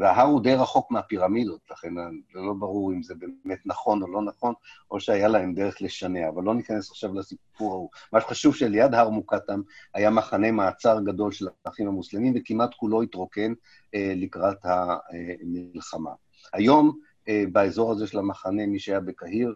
[0.00, 1.94] וההר הוא די רחוק מהפירמידות, לכן
[2.34, 4.54] זה לא ברור אם זה באמת נכון או לא נכון,
[4.90, 7.88] או שהיה להם דרך לשנע, אבל לא ניכנס עכשיו לסיפור ההוא.
[8.12, 9.60] מה שחשוב שליד הר מוקטם
[9.94, 13.52] היה מחנה מעצר גדול של האחים המוסלמים, וכמעט כולו התרוקן
[13.94, 16.10] אה, לקראת המלחמה.
[16.52, 19.54] היום, אה, באזור הזה של המחנה, מי שהיה בקהיר,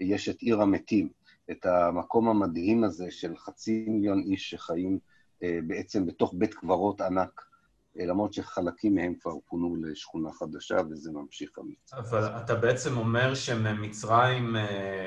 [0.00, 1.08] יש את עיר המתים,
[1.50, 4.98] את המקום המדהים הזה של חצי מיליון איש שחיים
[5.42, 7.53] אה, בעצם בתוך בית קברות ענק.
[7.96, 11.96] למרות שחלקים מהם כבר פונו לשכונה חדשה, וזה ממשיך המבצע.
[11.96, 14.56] אבל אתה בעצם אומר שמצרים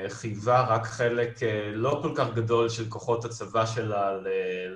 [0.08, 1.38] חייבה רק חלק
[1.74, 4.18] לא כל כך גדול של כוחות הצבא שלה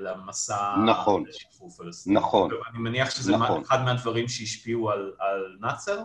[0.00, 2.12] למסע נכון, לשחרור פלסטין.
[2.12, 2.50] נכון.
[2.70, 3.60] אני מניח שזה נכון.
[3.60, 6.02] אחד מהדברים שהשפיעו על, על נאצר?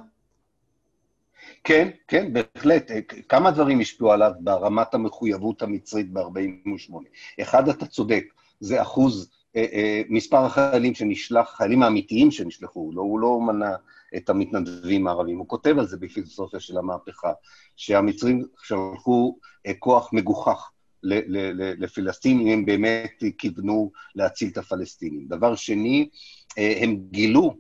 [1.64, 2.92] כן, כן, בהחלט.
[3.30, 6.94] כמה דברים השפיעו עליו ברמת המחויבות המצרית ב-48.
[7.42, 8.24] אחד, אתה צודק,
[8.60, 9.37] זה אחוז
[10.10, 13.76] מספר החיילים שנשלח, החיילים האמיתיים שנשלחו, לא, הוא לא מנה
[14.18, 17.32] את המתנדבים הערבים, הוא כותב על זה בפילוסופיה של המהפכה,
[17.76, 19.38] שהמצרים שלחו
[19.80, 20.70] כוח מגוחך
[21.04, 25.28] לפלסטינים, הם באמת כיוונו להציל את הפלסטינים.
[25.28, 26.10] דבר שני,
[26.58, 27.58] הם גילו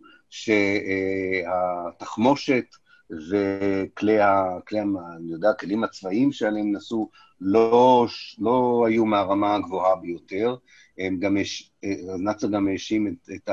[1.99, 2.65] שהתחמושת
[3.11, 7.09] וכלי, אני יודע, הכלים הצבאיים שעליהם נסעו
[7.41, 8.07] לא,
[8.39, 10.55] לא היו מהרמה הגבוהה ביותר,
[11.19, 11.71] גם, יש,
[12.19, 13.49] נאצר גם האשים את, את,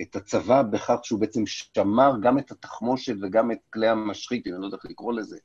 [0.00, 4.64] את הצבא בכך שהוא בעצם שמר גם את התחמושת וגם את כלי המשחית, אני לא
[4.64, 5.38] יודע איך לקרוא לזה,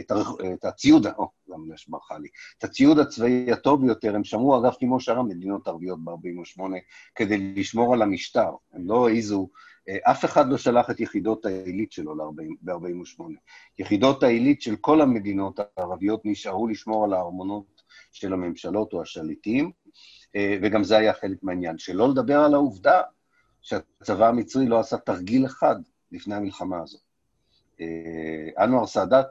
[0.00, 0.22] את, הר,
[0.54, 2.28] את הציוד, או, גם ברכה לי,
[2.58, 6.62] את הציוד הצבאי הטוב ביותר, הם שמרו, אגב, כמו שאר המדינות הערביות ב-48,
[7.14, 8.50] כדי לשמור על המשטר.
[8.72, 9.48] הם לא העזו,
[10.02, 12.32] אף אחד לא שלח את יחידות העילית שלו
[12.62, 13.22] ב-48.
[13.78, 17.82] יחידות העילית של כל המדינות הערביות נשארו לשמור על הארמונות
[18.12, 19.70] של הממשלות או השליטים,
[20.36, 21.78] וגם זה היה חלק מהעניין.
[21.78, 23.00] שלא לדבר על העובדה
[23.62, 25.76] שהצבא המצרי לא עשה תרגיל אחד
[26.12, 27.00] לפני המלחמה הזאת.
[28.58, 29.26] אנואר סאדאת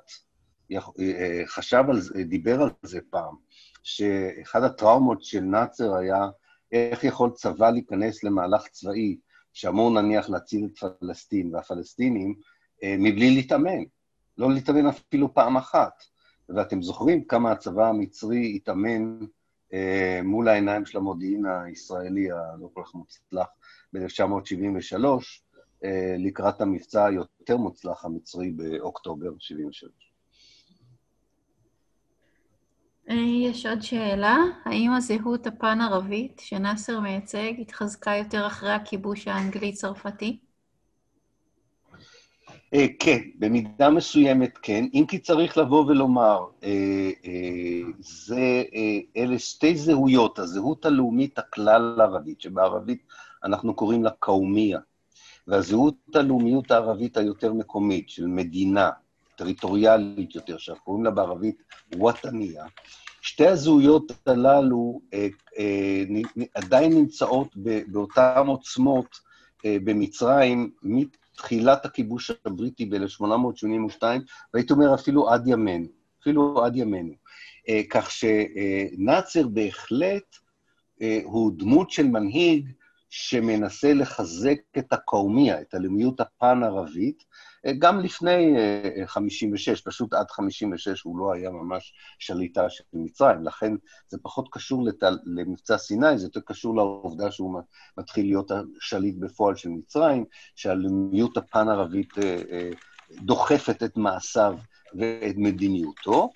[1.45, 3.35] חשב על זה, דיבר על זה פעם,
[3.83, 6.27] שאחד הטראומות של נאצר היה
[6.71, 9.17] איך יכול צבא להיכנס למהלך צבאי
[9.53, 12.35] שאמור נניח להציל את פלסטין והפלסטינים
[12.83, 13.83] מבלי להתאמן,
[14.37, 16.03] לא להתאמן אפילו פעם אחת.
[16.49, 19.19] ואתם זוכרים כמה הצבא המצרי התאמן
[20.23, 23.47] מול העיניים של המודיעין הישראלי הלא כל כך מוצלח
[23.93, 25.05] ב-1973,
[26.17, 29.91] לקראת המבצע היותר מוצלח המצרי באוקטובר 73.
[33.51, 40.39] יש עוד שאלה, האם הזהות הפן-ערבית שנאסר מייצג התחזקה יותר אחרי הכיבוש האנגלי-צרפתי?
[42.99, 46.45] כן, במידה מסוימת כן, אם כי צריך לבוא ולומר,
[47.99, 48.63] זה,
[49.17, 53.03] אלה שתי זהויות, הזהות הלאומית הכלל-ערבית, שבערבית
[53.43, 54.79] אנחנו קוראים לה קאומיה,
[55.47, 58.89] והזהות הלאומיות הערבית היותר מקומית, של מדינה,
[59.35, 61.63] טריטוריאלית יותר, שאנחנו קוראים לה בערבית
[61.95, 62.65] וואטניה,
[63.21, 66.03] שתי הזהויות הללו אה, אה,
[66.55, 67.47] עדיין נמצאות
[67.87, 69.19] באותן עוצמות
[69.65, 70.71] אה, במצרים
[71.33, 74.03] מתחילת הכיבוש הבריטי ב-1882,
[74.53, 75.87] והייתי אומר אפילו עד ימינו,
[76.21, 77.13] אפילו עד ימינו.
[77.69, 80.35] אה, כך שנאצר בהחלט
[81.01, 82.69] אה, הוא דמות של מנהיג
[83.15, 87.23] שמנסה לחזק את הקאומיה, את הלאומיות הפן-ערבית,
[87.79, 88.55] גם לפני
[89.05, 93.73] 56, פשוט עד 56 הוא לא היה ממש שליטה של מצרים, לכן
[94.07, 95.03] זה פחות קשור לת...
[95.25, 97.61] למבצע סיני, זה יותר קשור לעובדה שהוא
[97.97, 102.13] מתחיל להיות השליט בפועל של מצרים, שהלאומיות הפן-ערבית
[103.11, 104.57] דוחפת את מעשיו
[104.93, 106.29] ואת מדיניותו.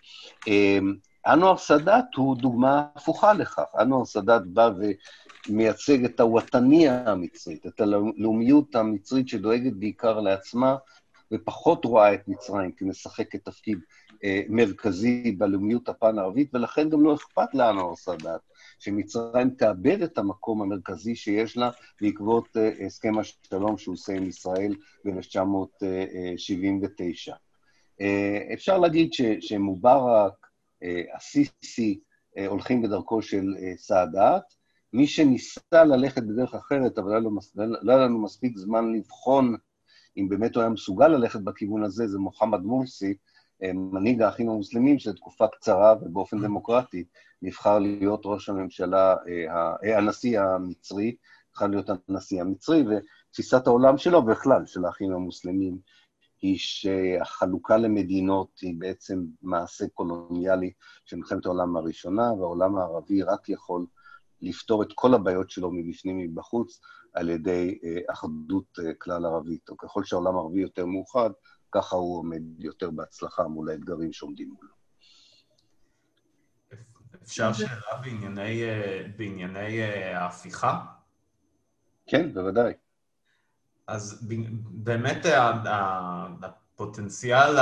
[1.27, 3.63] אנואר סאדאת הוא דוגמה הפוכה לכך.
[3.79, 4.69] אנואר סאדאת בא
[5.49, 10.75] ומייצג את הוואטניה המצרית, את הלאומיות המצרית שדואגת בעיקר לעצמה,
[11.33, 13.79] ופחות רואה את מצרים כמשחקת תפקיד
[14.23, 18.41] אה, מרכזי בלאומיות הפן-ערבית, ולכן גם לא אכפת לאנואר סאדאת
[18.79, 21.69] שמצרים תאבד את המקום המרכזי שיש לה
[22.01, 24.75] בעקבות אה, הסכם השלום שהוא עושה עם ישראל
[25.05, 27.33] ב-1979.
[28.01, 30.47] אה, אפשר להגיד ש, שמובארק,
[31.15, 31.99] הסיסי,
[32.47, 34.56] הולכים בדרכו של סאדאת.
[34.93, 37.23] מי שניסה ללכת בדרך אחרת, אבל
[37.81, 39.55] לא היה לנו מספיק זמן לבחון
[40.17, 43.13] אם באמת הוא היה מסוגל ללכת בכיוון הזה, זה מוחמד מורסי,
[43.73, 47.03] מנהיג האחים המוסלמים, שזו תקופה קצרה ובאופן דמוקרטי
[47.41, 49.15] נבחר להיות ראש הממשלה,
[49.97, 51.15] הנשיא המצרי,
[51.49, 55.77] נבחר להיות הנשיא המצרי, ותפיסת העולם שלו בכלל, של האחים המוסלמים,
[56.41, 60.71] היא שהחלוקה למדינות היא בעצם מעשה קולוניאלי
[61.05, 63.85] של מלחמת העולם הראשונה, והעולם הערבי רק יכול
[64.41, 66.81] לפתור את כל הבעיות שלו מבפנים מבחוץ
[67.13, 67.79] על ידי
[68.11, 69.69] אחדות כלל ערבית.
[69.69, 71.29] או ככל שהעולם הערבי יותר מאוחד,
[71.71, 74.77] ככה הוא עומד יותר בהצלחה מול האתגרים שעומדים מולו.
[77.23, 78.61] אפשר שאלה בענייני,
[79.17, 79.83] בענייני
[80.13, 80.85] ההפיכה?
[82.07, 82.73] כן, בוודאי.
[83.87, 84.27] אז
[84.71, 85.25] באמת
[86.77, 87.55] הפוטנציאל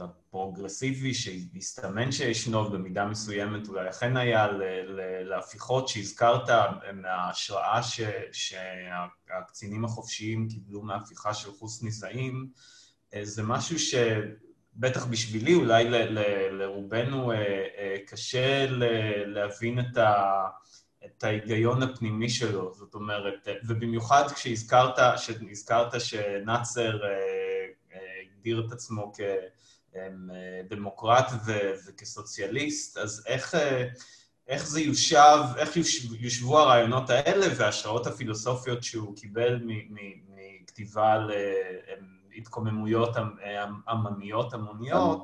[0.00, 4.46] הפרוגרסיבי שהסתמן שישנו במידה מסוימת אולי אכן היה
[5.24, 6.50] להפיכות שהזכרת
[6.94, 7.80] מההשראה
[8.32, 12.48] שהקצינים החופשיים קיבלו מההפיכה של חוסני זעים,
[13.22, 15.84] זה משהו שבטח בשבילי, אולי
[16.50, 17.32] לרובנו
[18.06, 18.66] קשה
[19.26, 20.44] להבין את ה...
[21.04, 26.98] את ההיגיון הפנימי שלו, זאת אומרת, ובמיוחד כשהזכרת, שהזכרת שנאצר
[28.48, 29.12] הגדיר את עצמו
[30.68, 31.32] כדמוקרט
[31.86, 33.54] וכסוציאליסט, אז איך,
[34.48, 35.76] איך זה יושב, איך
[36.20, 39.60] יושבו הרעיונות האלה וההשראות הפילוסופיות שהוא קיבל
[40.30, 41.26] מכתיבה
[42.30, 43.16] להתקוממויות
[43.88, 45.22] עממיות, המוניות,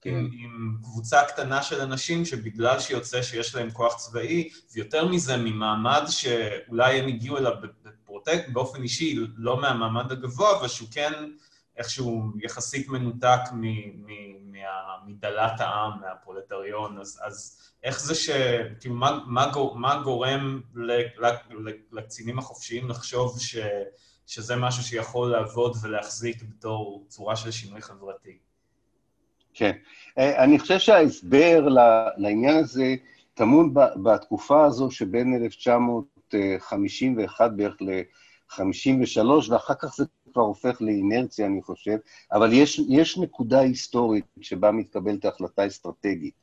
[0.00, 0.10] כן.
[0.10, 6.02] עם, עם קבוצה קטנה של אנשים שבגלל שיוצא שיש להם כוח צבאי, ויותר מזה, ממעמד
[6.08, 7.52] שאולי הם הגיעו אליו
[7.82, 11.12] בפרוטקט, באופן אישי, לא מהמעמד הגבוה, אבל שהוא כן
[11.76, 13.40] איכשהו יחסית מנותק
[15.06, 18.30] מדלת העם, מהפרולטריון, אז, אז איך זה ש...
[18.80, 20.60] כאילו, מה, מה, מה גורם
[21.92, 23.56] לקצינים החופשיים לחשוב ש,
[24.26, 28.38] שזה משהו שיכול לעבוד ולהחזיק בתור צורה של שינוי חברתי?
[29.54, 29.72] כן.
[30.18, 31.68] אה, אני חושב שההסבר
[32.16, 32.94] לעניין הזה
[33.34, 40.04] טמון בתקופה הזו שבין 1951 בערך ל-53, ואחר כך זה
[40.36, 41.96] כבר הופך לאינרציה, אני חושב,
[42.32, 46.34] אבל יש, יש נקודה היסטורית שבה מתקבלת החלטה אסטרטגית.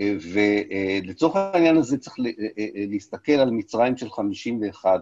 [0.00, 5.00] אה, ולצורך העניין הזה צריך אה, להסתכל על מצרים של 51.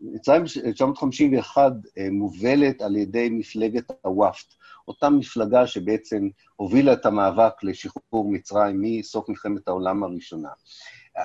[0.00, 1.72] מצרים 1951
[2.10, 4.54] מובלת על ידי מפלגת הוואפט,
[4.88, 10.50] אותה מפלגה שבעצם הובילה את המאבק לשחרור מצרים מסוף מלחמת העולם הראשונה.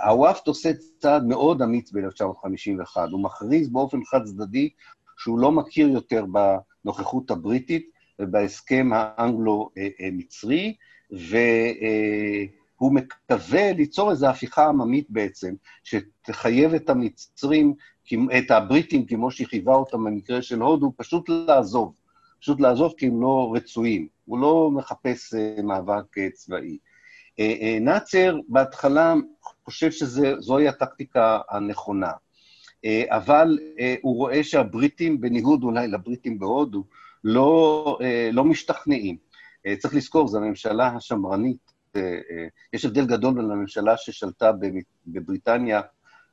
[0.05, 4.69] הוואפט עושה צעד מאוד אמיץ ב-1951, הוא מכריז באופן חד צדדי
[5.23, 6.25] שהוא לא מכיר יותר
[6.85, 10.75] בנוכחות הבריטית ובהסכם האנגלו-מצרי,
[11.11, 15.53] והוא מקווה ליצור איזו הפיכה עממית בעצם,
[15.83, 17.73] שתחייב את המצרים,
[18.37, 21.93] את הבריטים, כמו שהיא חייבה אותם במקרה של הודו, פשוט לעזוב.
[22.39, 24.07] פשוט לעזוב כי הם לא רצויים.
[24.25, 26.77] הוא לא מחפש uh, מאבק uh, צבאי.
[27.39, 27.43] Uh,
[27.81, 29.13] נאצר בהתחלה
[29.65, 32.11] חושב שזוהי הטקטיקה הנכונה,
[33.07, 36.83] אבל uh, הוא רואה שהבריטים, בניגוד אולי לבריטים בהודו,
[37.23, 38.03] לא, uh,
[38.33, 39.17] לא משתכנעים.
[39.79, 41.71] צריך לזכור, זו הממשלה השמרנית.
[42.73, 44.51] יש הבדל גדול בין הממשלה ששלטה
[45.07, 45.81] בבריטניה,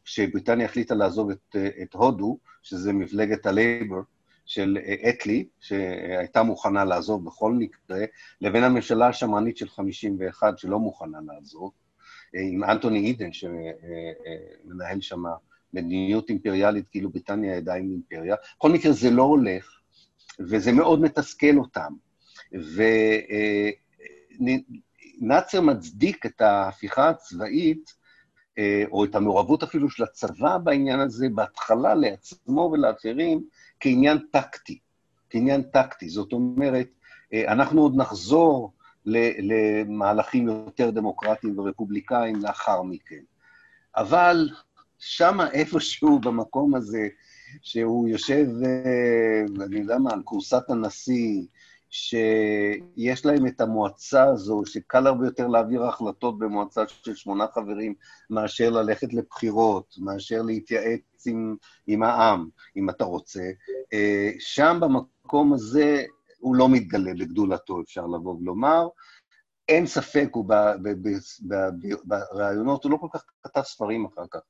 [0.04, 4.00] כשבריטניה החליטה לעזוב את, את הודו, שזה מפלגת הלייבר,
[4.48, 4.78] של
[5.08, 7.98] אטלי, שהייתה מוכנה לעזוב בכל מקרה,
[8.40, 11.72] לבין הממשלה השמרנית של 51, שלא מוכנה לעזוב,
[12.32, 15.22] עם אנטוני אידן, שמנהל שם
[15.74, 18.36] מדיניות אימפריאלית, כאילו בריטניה עדיין אימפריה.
[18.58, 19.80] בכל מקרה, זה לא הולך,
[20.40, 21.92] וזה מאוד מתסכל אותם.
[25.20, 27.98] ונאצר מצדיק את ההפיכה הצבאית,
[28.90, 33.44] או את המעורבות אפילו של הצבא בעניין הזה, בהתחלה לעצמו ולאחרים,
[33.80, 34.78] כעניין טקטי,
[35.30, 36.08] כעניין טקטי.
[36.08, 36.88] זאת אומרת,
[37.32, 38.72] אה, אנחנו עוד נחזור
[39.06, 43.22] למהלכים יותר דמוקרטיים ורפובליקאים לאחר מכן.
[43.96, 44.48] אבל
[44.98, 47.08] שמה איפשהו במקום הזה,
[47.62, 51.42] שהוא יושב, אה, אני יודע מה, על כורסת הנשיא,
[51.90, 57.94] שיש להם את המועצה הזו, שקל הרבה יותר להעביר החלטות במועצה של שמונה חברים
[58.30, 63.50] מאשר ללכת לבחירות, מאשר להתייעץ עם, עם העם, אם אתה רוצה.
[63.92, 66.04] אה, שם, במקום הזה,
[66.38, 68.88] הוא לא מתגלה לגדולתו, אפשר לבוא ולומר.
[69.68, 70.44] אין ספק, הוא
[72.04, 74.40] ברעיונות, הוא לא כל כך כתב ספרים אחר כך,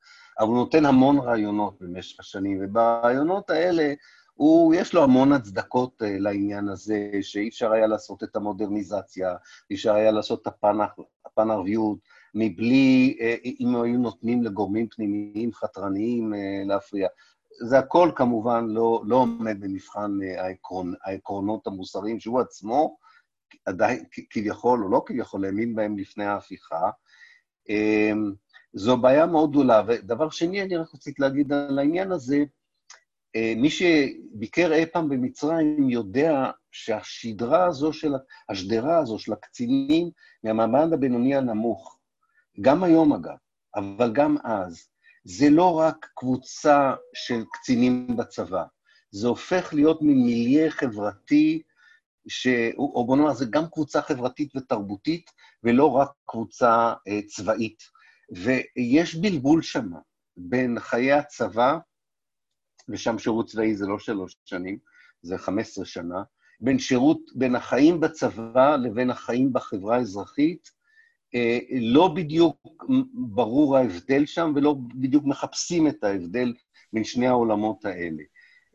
[0.41, 3.95] אבל הוא נותן המון רעיונות במשך השנים, וברעיונות האלה
[4.35, 9.35] הוא, יש לו המון הצדקות uh, לעניין הזה, שאי אפשר היה לעשות את המודרניזציה,
[9.71, 10.77] אי אפשר היה לעשות את הפן,
[11.27, 11.99] הפן הערביות,
[12.35, 16.37] מבלי, uh, אם היו נותנים לגורמים פנימיים חתרניים uh,
[16.69, 17.09] להפריע.
[17.61, 22.97] זה הכל כמובן לא, לא עומד במבחן העקרון, העקרונות המוסריים שהוא עצמו
[23.67, 26.91] עדיין, כביכול או לא כביכול, האמין בהם לפני ההפיכה.
[28.73, 29.83] זו בעיה מאוד גדולה.
[29.87, 32.45] ודבר שני, אני רק רציתי להגיד על העניין הזה,
[33.37, 38.15] אה, מי שביקר אי פעם במצרים יודע שהשדרה הזו של,
[38.49, 40.11] השדרה הזו של הקצינים
[40.45, 41.99] מהמעמד הבינוני הנמוך,
[42.61, 43.37] גם היום אגב,
[43.77, 44.89] אבל גם אז,
[45.25, 48.65] זה לא רק קבוצה של קצינים בצבא,
[49.11, 51.63] זה הופך להיות ממיליה חברתי,
[52.29, 52.47] ש...
[52.79, 55.31] או בוא נאמר, זה גם קבוצה חברתית ותרבותית,
[55.65, 57.98] ולא רק קבוצה אה, צבאית.
[58.31, 59.91] ויש בלבול שם
[60.37, 61.79] בין חיי הצבא,
[62.89, 64.79] ושם שירות צבאי זה לא שלוש שנים,
[65.23, 66.23] זה 15 שנה,
[66.61, 70.71] בין שירות, בין החיים בצבא לבין החיים בחברה האזרחית,
[71.35, 72.67] אה, לא בדיוק
[73.15, 76.55] ברור ההבדל שם, ולא בדיוק מחפשים את ההבדל
[76.93, 78.23] בין שני העולמות האלה.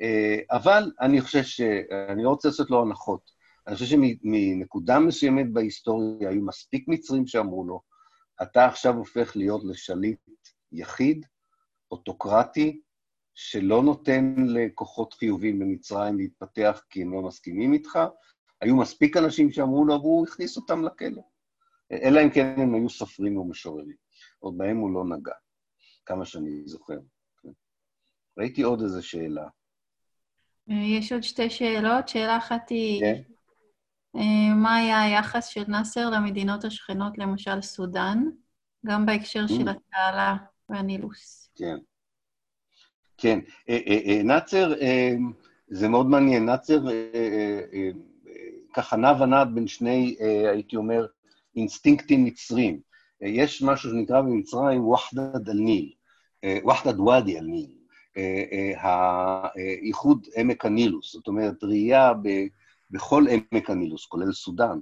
[0.02, 1.62] אה, אבל אני חושב ש...
[2.10, 3.32] אני לא רוצה לעשות לו הנחות.
[3.68, 7.82] אני חושב שמנקודה מסוימת בהיסטוריה היו מספיק מצרים שאמרו לו,
[8.42, 10.20] אתה עכשיו הופך להיות לשליט
[10.72, 11.26] יחיד,
[11.92, 12.82] אוטוקרטי,
[13.36, 18.00] שלא נותן לכוחות חיובים במצרים להתפתח כי הם לא מסכימים איתך.
[18.62, 21.22] היו מספיק אנשים שאמרו לו, והוא הכניס אותם לכלא.
[21.92, 23.96] אלא אם כן הם היו סופרים ומשוררים.
[24.40, 25.34] עוד בהם הוא לא נגע,
[26.06, 27.00] כמה שאני זוכר.
[28.38, 29.48] ראיתי עוד איזו שאלה.
[30.68, 32.08] יש עוד שתי שאלות.
[32.08, 33.22] שאלה אחת היא, כן.
[34.16, 38.24] אה, מה היה היחס של נאסר למדינות השכנות, למשל סודאן,
[38.86, 39.72] גם בהקשר של mm.
[39.72, 40.36] התעלה
[40.70, 41.50] והנילוס?
[41.56, 41.76] כן.
[43.18, 43.40] כן.
[43.70, 44.74] אה, אה, נאצר,
[45.68, 46.46] זה מאוד מעניין.
[46.46, 46.80] נאצר
[48.74, 50.16] ככה נע ונד בין שני,
[50.52, 51.06] הייתי אומר,
[51.56, 52.80] אינסטינקטים מצרים.
[53.22, 55.92] יש משהו שנקרא במצרים וחדד אל-ניל,
[56.70, 57.72] וחדד ואדי אל-ניל,
[58.78, 62.14] האיחוד עמק הנילוס, זאת אומרת, ראייה
[62.94, 64.80] בכל עמק הנילוס, כולל סודאן,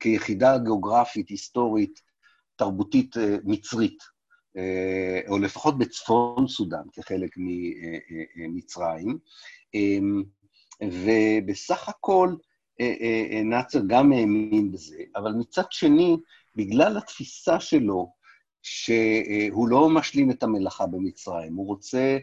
[0.00, 2.00] כיחידה גיאוגרפית, היסטורית,
[2.56, 3.98] תרבותית מצרית,
[5.28, 7.34] או לפחות בצפון סודאן, כחלק
[8.36, 9.18] ממצרים.
[10.82, 12.34] ובסך הכל,
[13.44, 16.16] נאצר גם האמין בזה, אבל מצד שני,
[16.56, 18.12] בגלל התפיסה שלו,
[18.62, 22.18] שהוא לא משלים את המלאכה במצרים, הוא רוצה אה,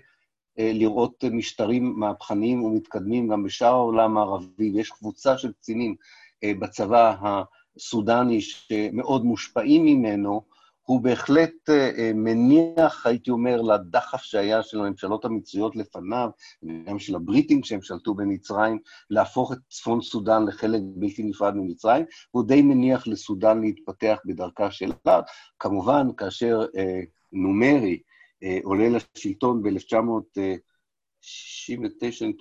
[0.58, 5.96] לראות משטרים מהפכניים ומתקדמים גם בשאר העולם הערבי, ויש קבוצה של קצינים
[6.44, 10.42] אה, בצבא הסודני שמאוד מושפעים ממנו,
[10.82, 16.30] הוא בהחלט אה, מניח, הייתי אומר, לדחף שהיה של הממשלות המצריות לפניו,
[16.64, 18.80] וגם של הבריטים כשהם שלטו במצרים,
[19.10, 25.22] להפוך את צפון סודאן לחלק בלתי נפרד ממצרים, והוא די מניח לסודאן להתפתח בדרכה שלה.
[25.60, 26.66] כמובן, כאשר
[27.34, 28.11] נומרי, אה,
[28.64, 30.12] עולה לשלטון ב-1969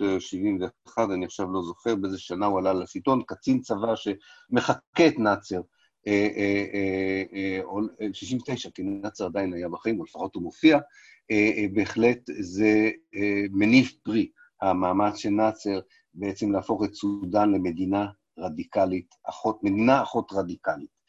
[0.01, 5.19] או 71, אני עכשיו לא זוכר באיזה שנה הוא עלה לשלטון, קצין צבא שמחקה את
[5.19, 5.61] נאצר,
[8.13, 10.79] 69, אה, אה, כי נאצר עדיין היה בחיים, או לפחות הוא מופיע,
[11.73, 12.91] בהחלט זה
[13.51, 14.31] מניב פרי,
[14.63, 15.81] המאמץ של נאצר
[16.15, 18.07] בעצם להפוך את סודאן למדינה
[18.39, 21.01] רדיקלית, אחות, מדינה אחות רדיקלית.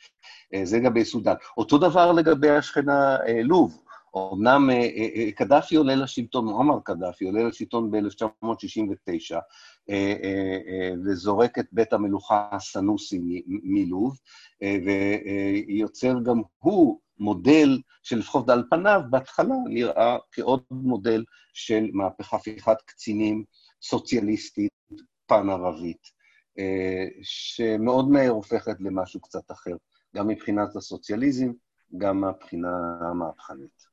[0.63, 1.33] זה לגבי סודאן.
[1.57, 3.83] אותו דבר לגבי השכנה לוב.
[4.16, 9.36] אמנם אה, אה, אה, קדאפי עולה לשלטון, מועמר קדאפי עולה לשלטון ב-1969,
[11.05, 14.20] וזורק את בית המלוכה הסנוסי מלוב,
[15.68, 23.43] ויוצר גם הוא מודל שלפחות על פניו, בהתחלה נראה כעוד מודל של מהפכה הפיכת קצינים
[23.82, 24.72] סוציאליסטית
[25.26, 26.07] פן-ערבית,
[27.22, 29.76] שמאוד מהר הופכת למשהו קצת אחר,
[30.16, 31.51] גם מבחינת הסוציאליזם,
[31.97, 32.70] גם מהבחינה
[33.01, 33.90] המהפכנית.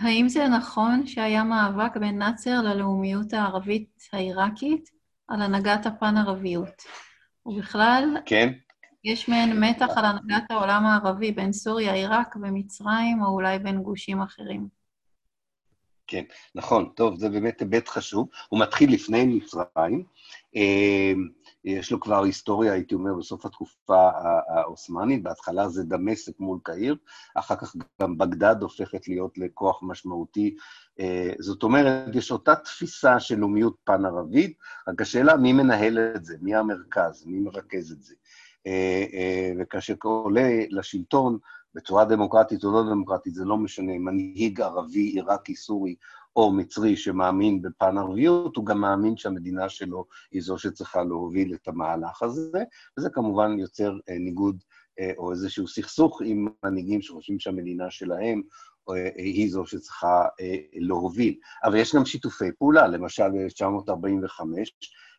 [0.00, 4.90] האם זה נכון שהיה מאבק בין נאצר ללאומיות הערבית העיראקית
[5.28, 6.82] על הנהגת הפן-ערביות?
[7.46, 8.52] ובכלל, כן.
[9.04, 14.22] יש מעין מתח על הנהגת העולם הערבי בין סוריה, עיראק ומצרים, או אולי בין גושים
[14.22, 14.68] אחרים.
[16.06, 16.22] כן,
[16.54, 16.92] נכון.
[16.96, 18.28] טוב, זה באמת היבט חשוב.
[18.48, 20.04] הוא מתחיל לפני מצרים.
[21.64, 24.10] יש לו כבר היסטוריה, הייתי אומר, בסוף התקופה
[24.48, 26.96] העות'מאנית, בהתחלה זה דמשק מול קהיר,
[27.34, 30.56] אחר כך גם בגדד הופכת להיות לכוח משמעותי.
[31.00, 34.58] אה, זאת אומרת, יש אותה תפיסה של לאומיות פן-ערבית,
[34.88, 38.14] רק השאלה מי מנהל את זה, מי המרכז, מי מרכז את זה.
[38.66, 41.38] אה, אה, וכאשר עולה לשלטון
[41.74, 45.94] בצורה דמוקרטית או לא דמוקרטית, זה לא משנה, מנהיג ערבי, עיראקי, סורי,
[46.36, 51.68] או מצרי שמאמין בפן ערביות, הוא גם מאמין שהמדינה שלו היא זו שצריכה להוביל את
[51.68, 52.62] המהלך הזה,
[52.98, 54.62] וזה כמובן יוצר אה, ניגוד
[55.00, 58.42] אה, או איזשהו סכסוך עם מנהיגים שחושבים שהמדינה שלהם
[58.90, 60.24] אה, היא זו שצריכה
[60.72, 61.34] להוביל.
[61.64, 64.42] אבל יש גם שיתופי פעולה, למשל ב-1945,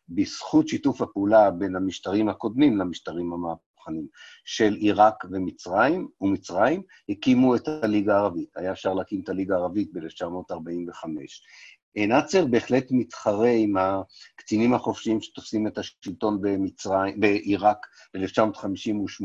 [0.08, 3.32] בזכות שיתוף הפעולה בין המשטרים הקודמים למשטרים
[3.86, 4.06] המהפכניים
[4.44, 8.48] של עיראק ומצרים, ומצרים הקימו את הליגה הערבית.
[8.56, 11.08] היה אפשר להקים את הליגה הערבית ב-1945.
[11.96, 19.24] נאצר בהחלט מתחרה עם הקצינים החופשיים שתופסים את השלטון במצרים, בעיראק ב-1958,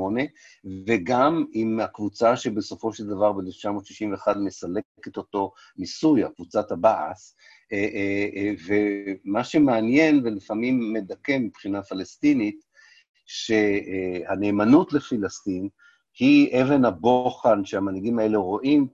[0.88, 7.36] וגם עם הקבוצה שבסופו של דבר ב-1961 מסלקת אותו מסוריה, קבוצת הבאס,
[7.74, 12.69] אה, אה, אה, ומה שמעניין ולפעמים מדכא מבחינה פלסטינית,
[13.32, 15.70] שהנאמנות לפלסטין
[16.20, 18.88] היא אבן הבוחן שהמנהיגים האלה רואים,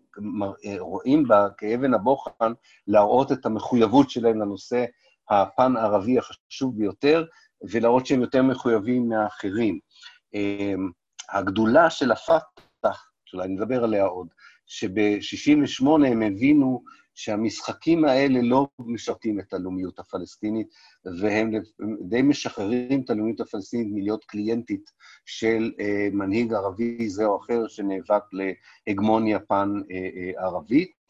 [0.79, 2.51] רואים בה כאבן הבוחן
[2.87, 4.85] להראות את המחויבות שלהם לנושא
[5.29, 7.25] הפן-ערבי החשוב ביותר,
[7.71, 9.79] ולהראות שהם יותר מחויבים מהאחרים.
[11.29, 14.27] הגדולה של הפת"ח, שאולי נדבר עליה עוד,
[14.65, 16.83] שב-68' הם הבינו
[17.15, 20.67] שהמשחקים האלה לא משרתים את הלאומיות הפלסטינית,
[21.19, 21.51] והם
[22.01, 24.91] די משחררים את הלאומיות הפלסטינית מלהיות קליינטית
[25.25, 28.23] של אה, מנהיג ערבי זה או אחר שנאבק
[28.87, 30.87] להגמוניה פן-ערבית.
[30.89, 31.05] אה, אה,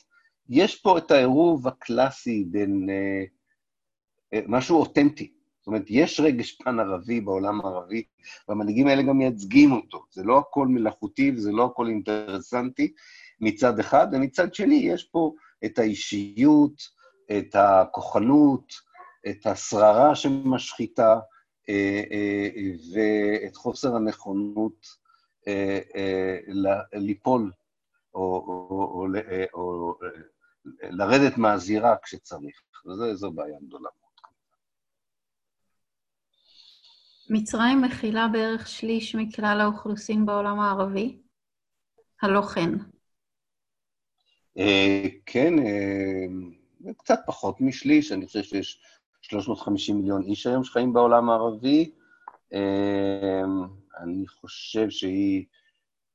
[0.50, 3.24] יש פה את העירוב הקלאסי בין אה,
[4.34, 5.32] אה, משהו אותנטי.
[5.60, 8.04] זאת אומרת, יש רגש פן-ערבי בעולם הערבי,
[8.50, 10.04] והמנהיגים האלה גם מייצגים אותו.
[10.12, 12.94] זה לא הכל מלאכותי וזה לא הכל אינטרסנטי
[13.42, 15.34] מצד אחד, ומצד שני יש פה
[15.66, 16.74] את האישיות,
[17.38, 18.74] את הכוחנות,
[19.30, 21.20] את השררה שמשחיתה,
[21.70, 22.50] אה, אה,
[22.94, 24.86] ואת חוסר הנכונות
[25.48, 25.80] אה,
[26.94, 27.52] ליפול
[28.16, 29.08] או, או, או,
[29.54, 29.98] או
[30.82, 32.62] לרדת מהזירה כשצריך.
[32.86, 33.90] וזו בעיה גדולה.
[37.30, 41.22] מצרים מכילה בערך שליש מכלל האוכלוסין בעולם הערבי?
[42.22, 42.70] הלא כן.
[44.58, 46.26] אה, כן, אה,
[46.98, 48.80] קצת פחות משליש, אני חושב שיש
[49.22, 51.92] 350 מיליון איש היום שחיים בעולם הערבי.
[52.54, 53.44] אה,
[54.00, 55.46] אני חושב שהיא,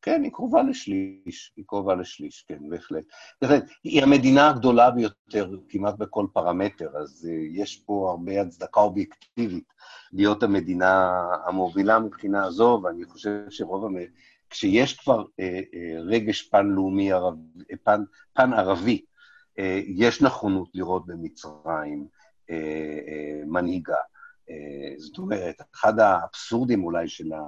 [0.02, 3.04] כן, היא קרובה לשליש, היא קרובה לשליש, כן, בהחלט.
[3.42, 9.72] בהחלט, היא המדינה הגדולה ביותר כמעט בכל פרמטר, אז יש פה הרבה הצדקה אובייקטיבית
[10.12, 13.84] להיות המדינה המובילה מבחינה זו, ואני חושב שרוב
[14.50, 17.34] כשיש כבר אה, אה, רגש פן-לאומי, ערב,
[17.70, 19.04] אה, פן, פן-ערבי,
[19.58, 22.06] אה, יש נכונות לראות במצרים
[22.50, 22.56] אה,
[23.08, 23.96] אה, מנהיגה.
[24.50, 27.42] אה, זאת אומרת, אחד האבסורדים אולי של, ה,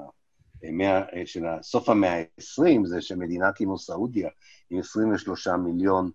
[0.64, 4.28] אה, של סוף המאה ה-20 זה שמדינה כמו סעודיה,
[4.70, 6.11] עם 23 מיליון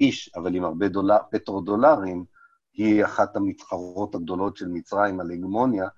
[0.00, 2.24] איש, אבל עם הרבה דולר, פטרו-דולרים,
[2.72, 5.88] היא אחת המתחרות הגדולות של מצרים על הגמוניה, אה,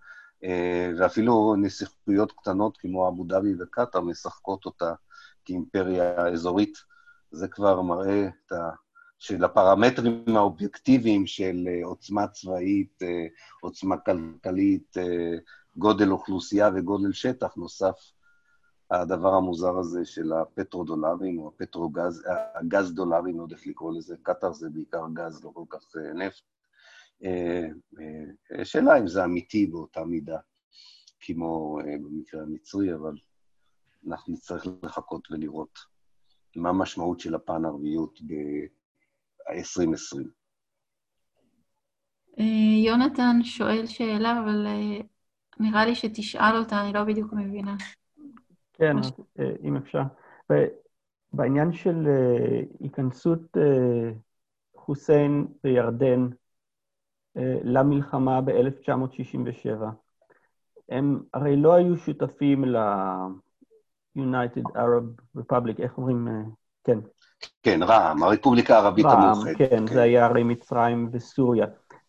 [0.99, 4.95] ואפילו נסיכויות קטנות כמו אבו דאבי וקטאר משחקות אותה
[5.45, 6.79] כאימפריה אזורית.
[7.31, 8.71] זה כבר מראה את ה...
[9.19, 13.27] שלפרמטרים האובייקטיביים של אה, עוצמה צבאית, אה,
[13.61, 14.97] עוצמה כלכלית,
[15.77, 17.95] גודל אוכלוסייה וגודל שטח, נוסף
[18.91, 22.23] הדבר המוזר הזה של הפטרו-דולרים, או הפטרו-גז,
[22.55, 26.54] הגז דולרים, לא יודע איך לקרוא לזה, קטאר זה בעיקר גז, לא כל כך נפט.
[27.25, 27.67] אה,
[28.59, 30.39] אה, שאלה אם זה אמיתי באותה מידה,
[31.21, 33.17] כמו אה, במקרה המצרי, אבל
[34.09, 35.79] אנחנו נצטרך לחכות ולראות
[36.57, 40.19] מה המשמעות של הפן ערביות ב-2020.
[42.85, 44.67] יונתן שואל שאלה, אבל
[45.61, 47.77] נראה לי שתשאל אותה, אני לא בדיוק מבינה.
[48.73, 48.97] כן,
[49.65, 50.03] אם אפשר.
[51.33, 52.07] בעניין של
[52.81, 53.57] היכנסות
[54.85, 56.37] חוסיין וירדן אה,
[57.65, 59.85] למלחמה ב-1967.
[60.89, 66.29] הם הרי לא היו שותפים ל-United Arab Republic, איך אומרים?
[66.29, 66.43] אה,
[66.85, 66.99] כן.
[67.63, 69.57] כן, רע"מ, הרפובליקה הערבית המאוחדת.
[69.57, 71.67] כן, כן, זה היה הרי מצרים וסוריה.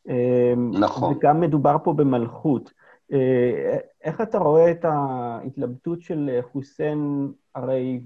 [0.09, 1.13] אה, נכון.
[1.13, 2.71] וגם מדובר פה במלכות.
[4.03, 8.01] איך אתה רואה את ההתלבטות של חוסיין, הרי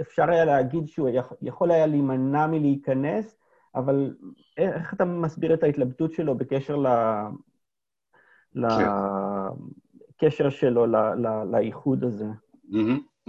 [0.00, 1.08] אפשר היה להגיד שהוא
[1.42, 3.36] יכול היה להימנע מלהיכנס,
[3.74, 4.14] אבל
[4.56, 6.86] איך אתה מסביר את ההתלבטות שלו בקשר ל...
[8.54, 10.86] לקשר שלו
[11.52, 12.26] לאיחוד הזה?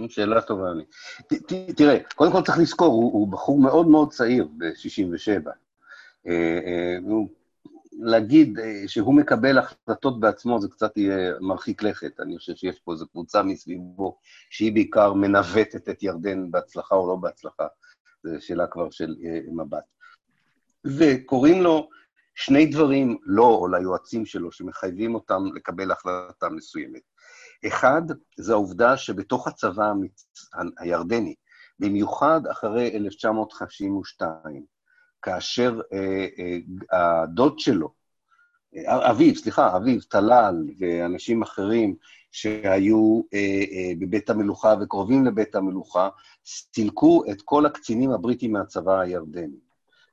[0.08, 0.84] שאלה טובה לי.
[1.76, 5.48] תראה, קודם כל צריך לזכור, הוא בחור מאוד מאוד צעיר, ב-67.
[6.26, 6.98] אה, אה,
[7.98, 12.20] להגיד אה, שהוא מקבל החלטות בעצמו זה קצת יהיה מרחיק לכת.
[12.20, 14.18] אני חושב שיש פה איזו קבוצה מסביבו
[14.50, 17.66] שהיא בעיקר מנווטת את ירדן בהצלחה או לא בהצלחה.
[18.22, 19.16] זו שאלה כבר של
[19.52, 19.95] מבט.
[20.98, 21.88] וקוראים לו
[22.34, 27.02] שני דברים, לו לא, או ליועצים שלו, שמחייבים אותם לקבל החלטה מסוימת.
[27.66, 28.02] אחד,
[28.38, 30.26] זה העובדה שבתוך הצבא המצ...
[30.78, 31.34] הירדני,
[31.78, 34.64] במיוחד אחרי 1952,
[35.22, 37.92] כאשר אה, אה, הדוד שלו,
[38.86, 41.96] אביו, סליחה, אביו, טלל ואנשים אחרים
[42.32, 43.38] שהיו אה,
[43.72, 46.08] אה, בבית המלוכה וקרובים לבית המלוכה,
[46.46, 49.65] סילקו את כל הקצינים הבריטים מהצבא הירדני.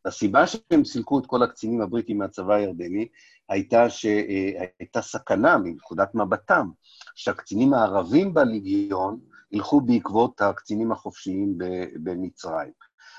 [0.05, 3.07] הסיבה שהם סילקו את כל הקצינים הבריטים מהצבא הירדני
[3.49, 6.69] הייתה שהייתה סכנה מנקודת מבטם,
[7.15, 9.19] שהקצינים הערבים בליגיון
[9.51, 11.57] ילכו בעקבות הקצינים החופשיים
[12.03, 12.71] במצרים.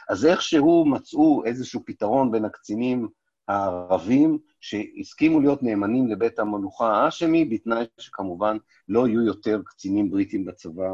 [0.08, 3.08] אז איכשהו מצאו איזשהו פתרון בין הקצינים
[3.48, 8.56] הערבים שהסכימו להיות נאמנים לבית המלוכה האשמי, בתנאי שכמובן
[8.88, 10.88] לא יהיו יותר קצינים בריטים בצבא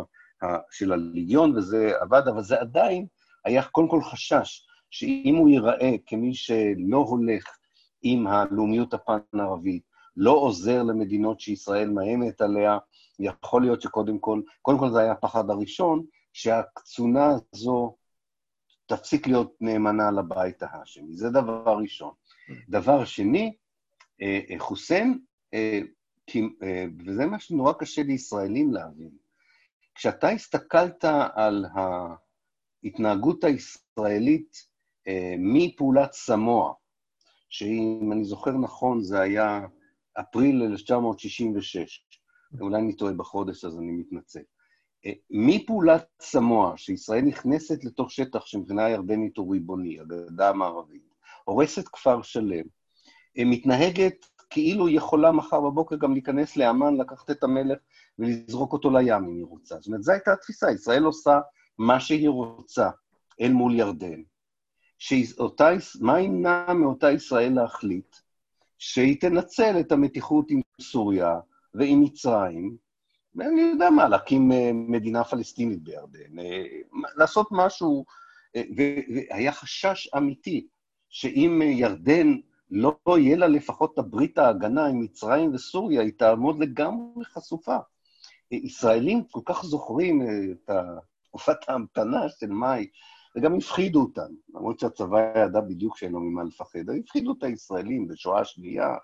[0.71, 3.07] של הליגיון, וזה עבד, אבל זה עדיין
[3.45, 7.59] היה קודם כל חשש שאם הוא ייראה כמי שלא הולך
[8.03, 9.83] עם הלאומיות הפן-ערבית,
[10.17, 12.79] לא עוזר למדינות שישראל מאיימת עליה,
[13.19, 17.97] יכול להיות שקודם כל, קודם כל זה היה הפחד הראשון, שהקצונה הזו
[18.87, 21.17] תפסיק להיות נאמנה לבית ההאשמי.
[21.17, 22.13] זה דבר ראשון.
[22.69, 23.57] דבר שני,
[24.23, 25.19] אה, אה, חוסיין,
[25.55, 25.81] אה,
[27.07, 29.11] וזה מה שנורא קשה לישראלים להבין,
[29.95, 31.67] כשאתה הסתכלת על
[32.85, 34.70] ההתנהגות הישראלית
[35.39, 36.73] מפעולת סמוע,
[37.49, 39.67] שאם אני זוכר נכון, זה היה
[40.21, 42.07] אפריל 1966,
[42.61, 44.41] אולי אני טועה בחודש, אז אני מתנצל.
[45.31, 51.03] מפעולת סמוע, שישראל נכנסת לתוך שטח שמבחינה ירדנית הוא ריבוני, הגדה המערבית,
[51.45, 52.65] הורסת כפר שלם,
[53.39, 57.79] מתנהגת כאילו היא יכולה מחר בבוקר גם להיכנס לאמן, לקחת את המלך
[58.19, 59.77] ולזרוק אותו לים אם היא רוצה.
[59.79, 61.41] זאת אומרת, זו הייתה התפיסה, ישראל עושה
[61.79, 62.91] מה שהיא רוצה
[63.41, 64.23] אל מול ירדן.
[65.01, 65.71] שאותה,
[66.01, 68.17] מה ימנע מאותה ישראל להחליט
[68.79, 71.41] שהיא תנצל את המתיחות עם סוריה
[71.75, 72.77] ועם מצרים,
[73.35, 76.65] ואני יודע מה, להקים אה, מדינה פלסטינית בירדן, אה,
[77.17, 78.05] לעשות משהו,
[78.57, 80.67] אה, והיה חשש אמיתי
[81.09, 82.37] שאם ירדן
[82.71, 87.77] לא יהיה לה לפחות את הברית ההגנה עם מצרים וסוריה, היא תעמוד לגמרי חשופה.
[88.51, 90.71] ישראלים כל כך זוכרים את
[91.25, 92.87] תקופת ההמתנה של מאי,
[93.37, 98.41] וגם הפחידו אותם, למרות שהצבא ידע בדיוק שאין לו ממה לפחד, הפחידו את הישראלים בשואה
[98.41, 98.95] השנייה,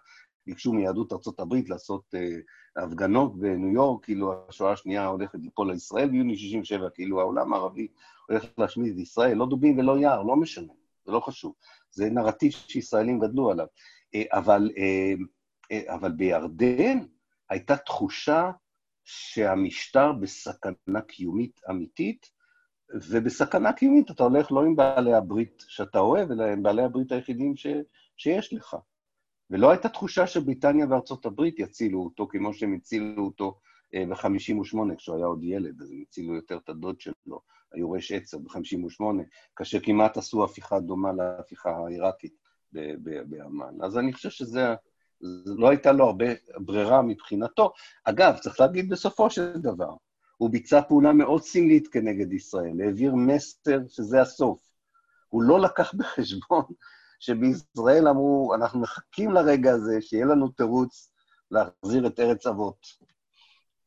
[0.47, 6.37] ביקשו מיהדות הברית לעשות uh, הפגנות בניו יורק, כאילו השואה השנייה הולכת ליפול לישראל ביוני
[6.37, 7.89] 67, כאילו העולם הערבי
[8.29, 10.73] הולך להשמיד את ישראל, לא דובים ולא יער, לא משנה,
[11.05, 11.55] זה לא חשוב.
[11.91, 13.67] זה נרטיב שישראלים גדלו עליו.
[14.15, 15.15] אה, אבל, אה,
[15.73, 16.99] אה, אבל בירדן
[17.51, 18.51] הייתה תחושה
[19.05, 22.31] שהמשטר בסכנה קיומית אמיתית,
[22.95, 27.57] ובסכנה קיומית אתה הולך לא עם בעלי הברית שאתה אוהב, אלא עם בעלי הברית היחידים
[27.57, 27.67] ש,
[28.17, 28.77] שיש לך.
[29.51, 33.59] ולא הייתה תחושה שבריטניה וארצות הברית יצילו אותו כמו שהם הצילו אותו
[33.95, 37.41] ב-58, כשהוא היה עוד ילד, אז הם הצילו יותר את הדוד שלו.
[37.73, 39.03] היורש עצר ב-58,
[39.57, 42.35] כאשר כמעט עשו הפיכה דומה להפיכה העיראקית
[43.03, 43.83] באמ"ן.
[43.83, 44.75] אז אני חושב שזה...
[45.47, 46.25] לא הייתה לו הרבה
[46.57, 47.73] ברירה מבחינתו.
[48.05, 49.95] אגב, צריך להגיד בסופו של דבר,
[50.37, 54.61] הוא ביצע פעולה מאוד סמלית כנגד ישראל, העביר מסר שזה הסוף.
[55.29, 56.65] הוא לא לקח בחשבון
[57.21, 61.13] שבישראל אמרו, אנחנו מחכים לרגע הזה, שיהיה לנו תירוץ
[61.51, 62.87] להחזיר את ארץ אבות.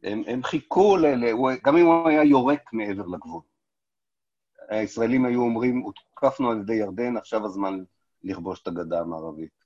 [0.03, 1.25] הם, הם חיכו, ל, ל,
[1.65, 3.41] גם אם הוא היה יורק מעבר לגבול.
[4.69, 7.83] הישראלים היו אומרים, הותקפנו על ידי ירדן, עכשיו הזמן
[8.23, 9.59] לכבוש את הגדה המערבית.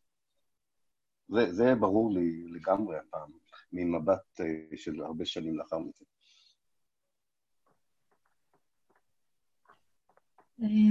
[1.29, 3.31] זה, זה ברור לי לגמרי הפעם,
[3.73, 6.05] ממבט אה, של הרבה שנים לאחר מכן.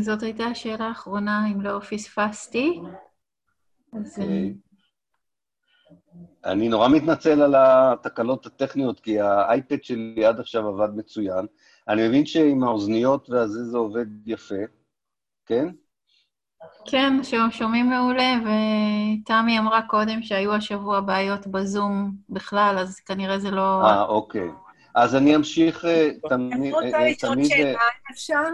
[0.01, 2.81] זאת הייתה השאלה האחרונה, אם לא פספסתי.
[3.93, 4.19] אז...
[4.19, 4.23] Okay.
[4.23, 4.55] אוקיי.
[6.45, 11.47] אני נורא מתנצל על התקלות הטכניות, כי האייפד שלי עד עכשיו עבד מצוין.
[11.89, 14.55] אני מבין שעם האוזניות והזה זה עובד יפה,
[15.47, 15.69] כן?
[16.87, 17.13] כן,
[17.51, 23.83] שומעים מעולה, ותמי אמרה קודם שהיו השבוע בעיות בזום בכלל, אז כנראה זה לא...
[23.85, 24.49] אה, אוקיי.
[24.95, 26.53] אז אני אמשיך אה, תמיד...
[26.53, 28.49] אני רוצה אה, לשאול שאלה, אם אפשר?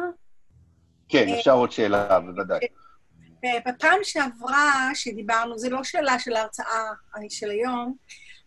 [1.09, 2.59] כן, אפשר עוד שאלה, בוודאי.
[3.67, 6.91] בפעם שעברה שדיברנו, זו לא שאלה של ההרצאה
[7.29, 7.97] של היום,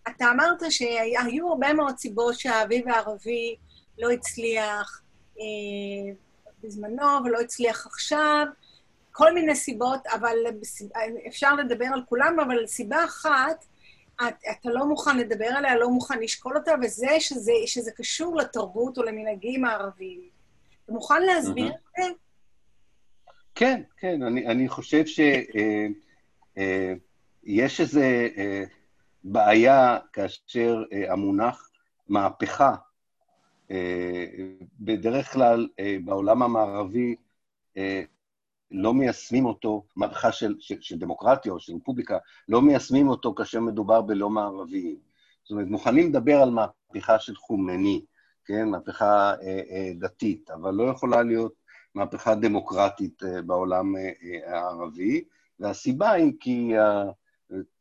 [0.07, 3.55] אתה אמרת שהיו הרבה מאוד סיבות שהאביב הערבי
[3.99, 5.01] לא הצליח
[5.39, 6.14] אה,
[6.64, 8.45] בזמנו ולא הצליח עכשיו,
[9.12, 10.38] כל מיני סיבות, אבל
[11.28, 13.66] אפשר לדבר על כולם, אבל סיבה אחת,
[14.16, 18.97] את, אתה לא מוכן לדבר עליה, לא מוכן לשקול אותה, וזה שזה, שזה קשור לתרבות
[18.97, 20.30] או למנהגים הערביים.
[20.86, 22.03] אתה מוכן להסביר את זה?
[23.56, 25.88] כן, כן, אני, אני חושב שיש אה,
[26.58, 26.93] אה,
[27.80, 28.64] איזו אה,
[29.24, 31.70] בעיה כאשר אה, המונח
[32.08, 32.76] מהפכה,
[33.72, 34.26] אה,
[34.80, 37.16] בדרך כלל אה, בעולם המערבי,
[37.78, 38.04] אה,
[38.72, 43.60] לא מיישמים אותו, מהפכה של, של, של דמוקרטיה או של רפובליקה, לא מיישמים אותו כאשר
[43.60, 44.99] מדובר בלא מערביים.
[45.43, 48.06] זאת אומרת, מוכנים לדבר על מהפכה של חומני,
[48.45, 51.61] כן, מהפכה אה, אה, דתית, אבל לא יכולה להיות
[51.96, 55.24] מהפכה דמוקרטית אה, בעולם אה, אה, הערבי,
[55.60, 56.72] והסיבה היא כי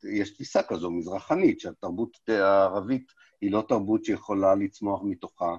[0.05, 5.57] יש תפיסה כזו מזרחנית, שהתרבות הערבית היא לא תרבות שיכולה לצמוח מתוכה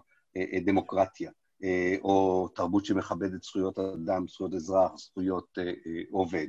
[0.66, 1.32] דמוקרטיה.
[2.02, 5.58] או תרבות שמכבדת זכויות אדם, זכויות אזרח, זכויות
[6.12, 6.48] עובד.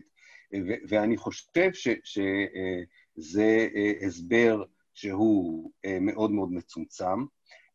[0.88, 1.70] ואני חושב
[2.04, 3.68] שזה
[4.06, 7.24] הסבר שהוא מאוד מאוד מצומצם,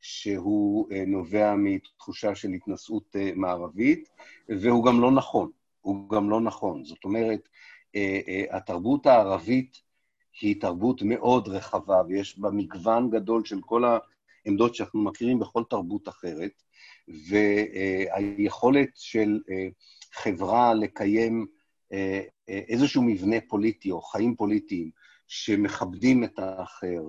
[0.07, 4.09] שהוא נובע מתחושה של התנשאות מערבית,
[4.49, 5.51] והוא גם לא נכון.
[5.81, 6.85] הוא גם לא נכון.
[6.85, 7.49] זאת אומרת,
[8.51, 9.81] התרבות הערבית
[10.41, 13.83] היא תרבות מאוד רחבה, ויש בה מגוון גדול של כל
[14.45, 16.63] העמדות שאנחנו מכירים בכל תרבות אחרת,
[17.07, 19.67] והיכולת של אה,
[20.13, 21.45] חברה לקיים
[21.93, 24.91] אה, אה, איזשהו מבנה פוליטי או חיים פוליטיים
[25.27, 27.01] שמכבדים את האחר,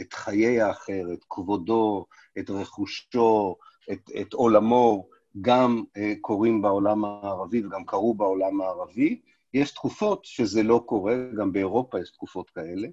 [0.00, 2.06] את חיי האחר, את כבודו,
[2.38, 3.56] את רכושו,
[3.92, 5.08] את, את עולמו,
[5.40, 5.84] גם
[6.20, 9.20] קורים בעולם הערבי וגם קרו בעולם הערבי.
[9.54, 12.88] יש תקופות שזה לא קורה, גם באירופה יש תקופות כאלה,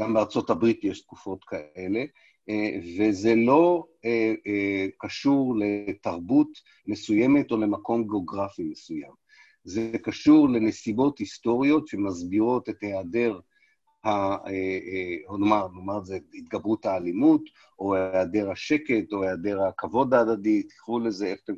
[0.00, 2.04] גם בארצות הברית יש תקופות כאלה,
[2.48, 6.48] אה, וזה לא אה, אה, קשור לתרבות
[6.86, 9.12] מסוימת או למקום גיאוגרפי מסוים.
[9.64, 13.40] זה קשור לנסיבות היסטוריות שמסבירות את היעדר,
[15.38, 17.42] נאמר, נאמר זה התגברות האלימות,
[17.78, 21.54] או היעדר השקט, או היעדר הכבוד ההדדי, תקראו לזה איך אתם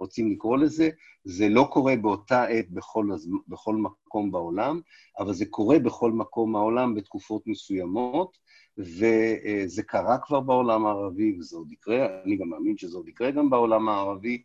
[0.00, 0.90] רוצים לקרוא לזה,
[1.24, 3.06] זה לא קורה באותה עת בכל,
[3.48, 4.80] בכל מקום בעולם,
[5.18, 8.38] אבל זה קורה בכל מקום בעולם בתקופות מסוימות,
[8.78, 13.50] וזה קרה כבר בעולם הערבי, וזה עוד יקרה, אני גם מאמין שזה עוד יקרה גם
[13.50, 14.42] בעולם הערבי,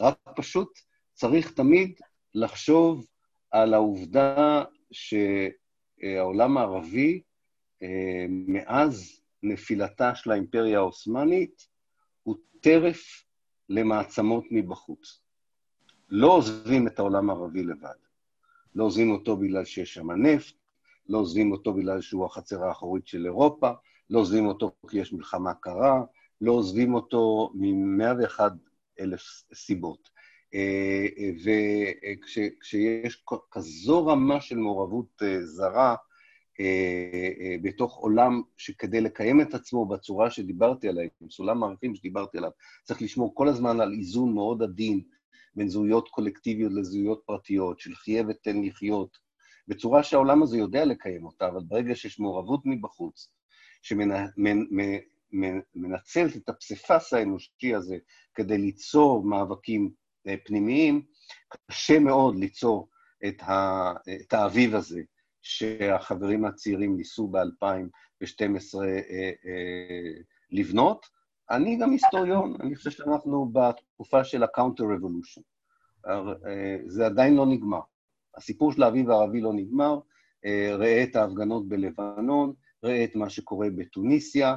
[0.00, 0.68] רק פשוט
[1.14, 2.00] צריך תמיד
[2.34, 3.06] לחשוב
[3.50, 4.64] על העובדה
[6.04, 7.22] שהעולם הערבי,
[8.28, 11.68] מאז נפילתה של האימפריה העות'מאנית,
[12.22, 13.24] הוא טרף
[13.68, 15.20] למעצמות מבחוץ.
[16.08, 17.94] לא עוזבים את העולם הערבי לבד.
[18.74, 20.54] לא עוזבים אותו בגלל שיש שם נפט,
[21.08, 23.70] לא עוזבים אותו בגלל שהוא החצר האחורית של אירופה,
[24.10, 26.02] לא עוזבים אותו כי יש מלחמה קרה,
[26.40, 28.50] לא עוזבים אותו ממאה ואחד
[29.00, 29.22] אלף
[29.54, 30.10] סיבות.
[30.54, 31.06] אה,
[32.12, 35.94] וכשיש כזו רמה של מעורבות אה, זרה
[36.60, 42.50] אה, בתוך עולם שכדי לקיים את עצמו בצורה שדיברתי עליה, עם סולם הערכים שדיברתי עליו,
[42.84, 45.02] צריך לשמור כל הזמן על איזון מאוד עדין
[45.54, 49.18] בין זהויות קולקטיביות לזהויות פרטיות, של חיה ותן לחיות,
[49.68, 53.32] בצורה שהעולם הזה יודע לקיים אותה, אבל ברגע שיש מעורבות מבחוץ,
[53.82, 55.06] שמנצלת
[56.36, 57.96] את הפסיפס האנושי הזה
[58.34, 60.01] כדי ליצור מאבקים אה,
[60.44, 61.02] פנימיים,
[61.70, 62.88] קשה מאוד ליצור
[63.28, 65.00] את, ה, את האביב הזה
[65.42, 69.00] שהחברים הצעירים ניסו ב-2012 אה,
[69.46, 70.12] אה,
[70.50, 71.06] לבנות.
[71.50, 75.42] אני גם היסטוריון, אני חושב שאנחנו בתקופה של ה-counter revolution.
[76.86, 77.80] זה עדיין לא נגמר.
[78.36, 79.98] הסיפור של האביב הערבי לא נגמר,
[80.44, 82.52] אה, ראה את ההפגנות בלבנון,
[82.84, 84.56] ראה את מה שקורה בתוניסיה.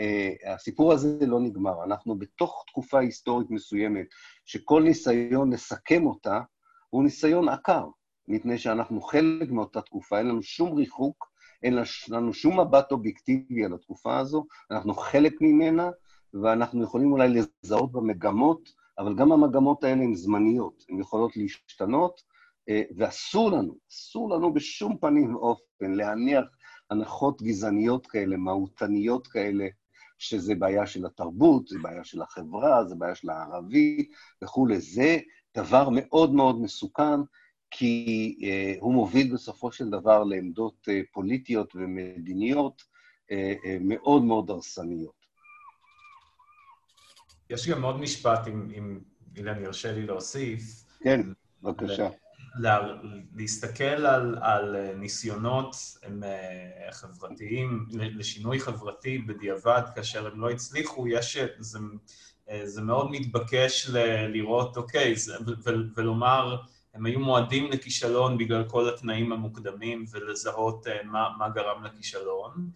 [0.00, 1.84] אה, הסיפור הזה לא נגמר.
[1.84, 4.06] אנחנו בתוך תקופה היסטורית מסוימת,
[4.44, 6.40] שכל ניסיון לסכם אותה
[6.90, 7.86] הוא ניסיון עקר,
[8.28, 11.30] מפני שאנחנו חלק מאותה תקופה, אין לנו שום ריחוק,
[11.62, 11.78] אין
[12.08, 15.90] לנו שום מבט אובייקטיבי על התקופה הזו, אנחנו חלק ממנה,
[16.42, 18.68] ואנחנו יכולים אולי לזהות במגמות,
[18.98, 22.22] אבל גם המגמות האלה הן זמניות, הן יכולות להשתנות,
[22.68, 26.44] אה, ואסור לנו, אסור לנו בשום פנים ואופן להניח
[26.90, 29.66] הנחות גזעניות כאלה, מהותניות כאלה,
[30.18, 34.08] שזה בעיה של התרבות, זה בעיה של החברה, זה בעיה של הערבי
[34.42, 34.80] וכולי.
[34.80, 35.18] זה
[35.56, 37.20] דבר מאוד מאוד מסוכן,
[37.70, 44.50] כי uh, הוא מוביל בסופו של דבר לעמדות uh, פוליטיות ומדיניות uh, uh, מאוד מאוד
[44.50, 45.26] הרסניות.
[47.50, 49.00] יש גם עוד משפט, אם, אם
[49.36, 50.62] אילן ירשה לי להוסיף.
[51.00, 51.20] כן,
[51.62, 52.08] בבקשה.
[52.58, 52.78] לה,
[53.34, 61.38] להסתכל על, על ניסיונות הם, אה, חברתיים, לשינוי חברתי בדיעבד, כאשר הם לא הצליחו, יש,
[61.58, 61.78] זה,
[62.50, 66.56] אה, זה מאוד מתבקש ל, לראות, אוקיי, זה, ו, ולומר,
[66.94, 72.70] הם היו מועדים לכישלון בגלל כל התנאים המוקדמים ולזהות אה, מה, מה גרם לכישלון,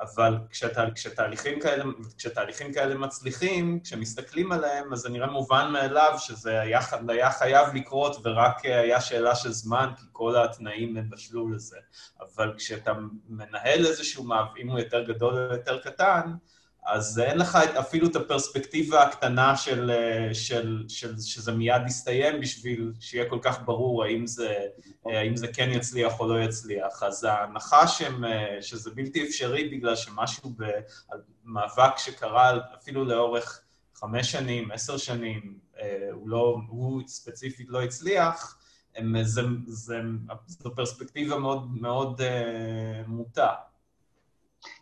[0.00, 1.84] אבל כשתה, כשתהליכים, כאלה,
[2.18, 8.16] כשתהליכים כאלה מצליחים, כשמסתכלים עליהם, אז זה נראה מובן מאליו שזה היה, היה חייב לקרות
[8.24, 11.76] ורק היה שאלה של זמן, כי כל התנאים הם בשלו לזה.
[12.20, 12.92] אבל כשאתה
[13.28, 16.32] מנהל איזשהו מאבק, אם הוא יותר גדול או יותר קטן,
[16.86, 19.90] אז אין לך אפילו את הפרספקטיבה הקטנה של,
[20.32, 24.54] של, של, שזה מיד יסתיים בשביל שיהיה כל כך ברור האם זה,
[25.04, 27.02] האם זה כן יצליח או לא יצליח.
[27.02, 28.24] אז ההנחה שהם,
[28.60, 30.54] שזה בלתי אפשרי בגלל שמשהו
[31.44, 33.60] במאבק שקרה אפילו לאורך
[33.94, 35.58] חמש שנים, עשר שנים,
[36.12, 38.58] הוא, לא, הוא ספציפית לא הצליח,
[38.96, 40.00] הם, זה, זה,
[40.46, 42.24] זו פרספקטיבה מאוד מאוד uh,
[43.06, 43.54] מוטה.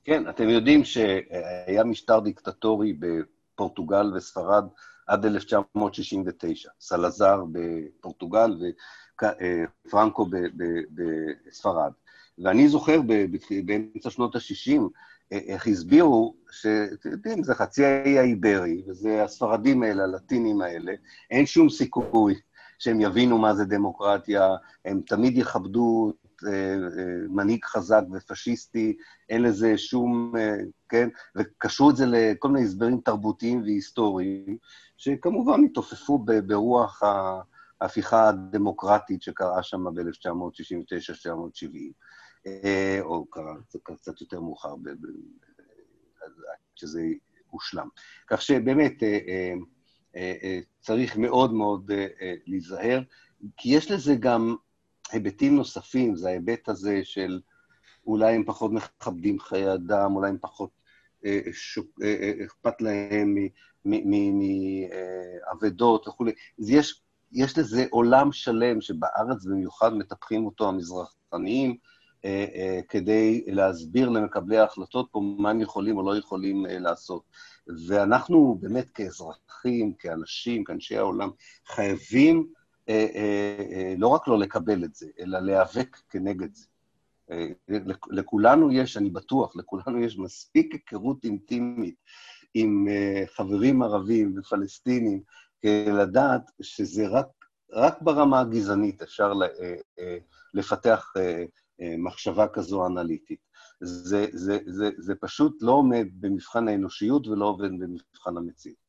[0.05, 4.65] כן, אתם יודעים שהיה משטר דיקטטורי בפורטוגל וספרד
[5.07, 8.57] עד 1969, סלזר בפורטוגל
[9.87, 10.27] ופרנקו
[10.95, 11.93] בספרד.
[12.39, 13.01] ואני זוכר
[13.65, 14.81] באמצע שנות ה-60,
[15.31, 20.93] איך הסבירו, שאתם יודעים, זה חצי האי האיברי, וזה הספרדים האלה, הלטינים האלה,
[21.31, 22.35] אין שום סיכוי
[22.79, 26.24] שהם יבינו מה זה דמוקרטיה, הם תמיד יכבדו אה, אה,
[27.29, 28.97] מנהיג חזק ופשיסטי,
[29.29, 30.57] אין לזה שום, אה,
[30.89, 34.59] כן, וקשרו את זה לכל מיני הסברים תרבותיים והיסטוריים,
[34.97, 37.03] שכמובן התעופפו ברוח
[37.81, 42.49] ההפיכה הדמוקרטית שקרה שם ב-1969-1970,
[43.01, 44.75] או קרה קצת יותר מאוחר,
[46.75, 47.03] שזה
[47.51, 47.89] הושלם.
[48.27, 49.03] כך שבאמת,
[50.81, 51.91] צריך מאוד מאוד
[52.47, 53.03] להיזהר,
[53.57, 54.57] כי יש לזה גם
[55.13, 57.41] היבטים נוספים, זה ההיבט הזה של
[58.07, 60.71] אולי הם פחות מכבדים חיי אדם, אולי הם פחות
[61.25, 61.41] אה,
[62.03, 63.37] אה, אה, אכפת להם
[63.85, 66.33] מאבדות וכולי.
[66.59, 67.03] יש,
[67.33, 71.77] יש לזה עולם שלם שבארץ במיוחד מטפחים אותו המזרחניים,
[72.25, 77.23] אה, אה, כדי להסביר למקבלי ההחלטות פה מה הם יכולים או לא יכולים אה, לעשות.
[77.87, 81.31] ואנחנו באמת כאזרחים, כאנשים, כאנשי העולם,
[81.67, 82.47] חייבים
[82.89, 86.67] אה, אה, אה, לא רק לא לקבל את זה, אלא להיאבק כנגד זה.
[88.11, 91.95] לכולנו יש, אני בטוח, לכולנו יש מספיק היכרות אינטימית
[92.55, 92.87] עם
[93.37, 95.23] חברים ערבים ופלסטינים,
[95.99, 97.27] לדעת שזה רק,
[97.73, 99.33] רק ברמה הגזענית אפשר
[100.55, 101.13] לפתח
[101.99, 103.41] מחשבה כזו אנליטית.
[103.81, 108.84] זה, זה, זה, זה פשוט לא עומד במבחן האנושיות ולא עובד במבחן המציאות.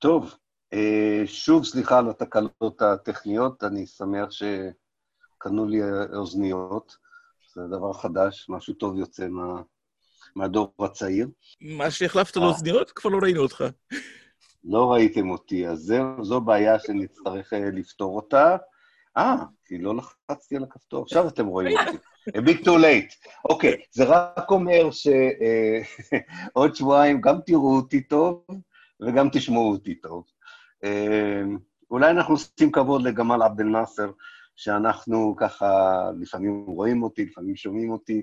[0.00, 0.34] טוב,
[0.72, 5.78] אה, שוב סליחה על התקלות הטכניות, אני שמח שקנו לי
[6.14, 6.96] אוזניות,
[7.54, 9.62] זה דבר חדש, משהו טוב יוצא מה,
[10.36, 11.28] מהדור הצעיר.
[11.60, 12.90] מה שהחלפת לאוזניות?
[12.90, 13.64] כבר לא ראינו אותך.
[14.64, 18.56] לא ראיתם אותי, אז זו, זו בעיה שנצטרך אה, לפתור אותה.
[19.16, 21.96] אה, כי לא לחצתי על הכפתור, עכשיו אתם רואים אותי.
[22.28, 23.28] A bit too late.
[23.44, 24.88] אוקיי, okay, זה רק אומר
[26.50, 28.44] שעוד שבועיים גם תראו אותי טוב,
[29.06, 30.24] וגם תשמעו אותי טוב.
[30.84, 31.42] אה,
[31.90, 34.10] אולי אנחנו עושים כבוד לגמל עבד אל-נאסר,
[34.56, 38.22] שאנחנו ככה לפעמים רואים אותי, לפעמים שומעים אותי.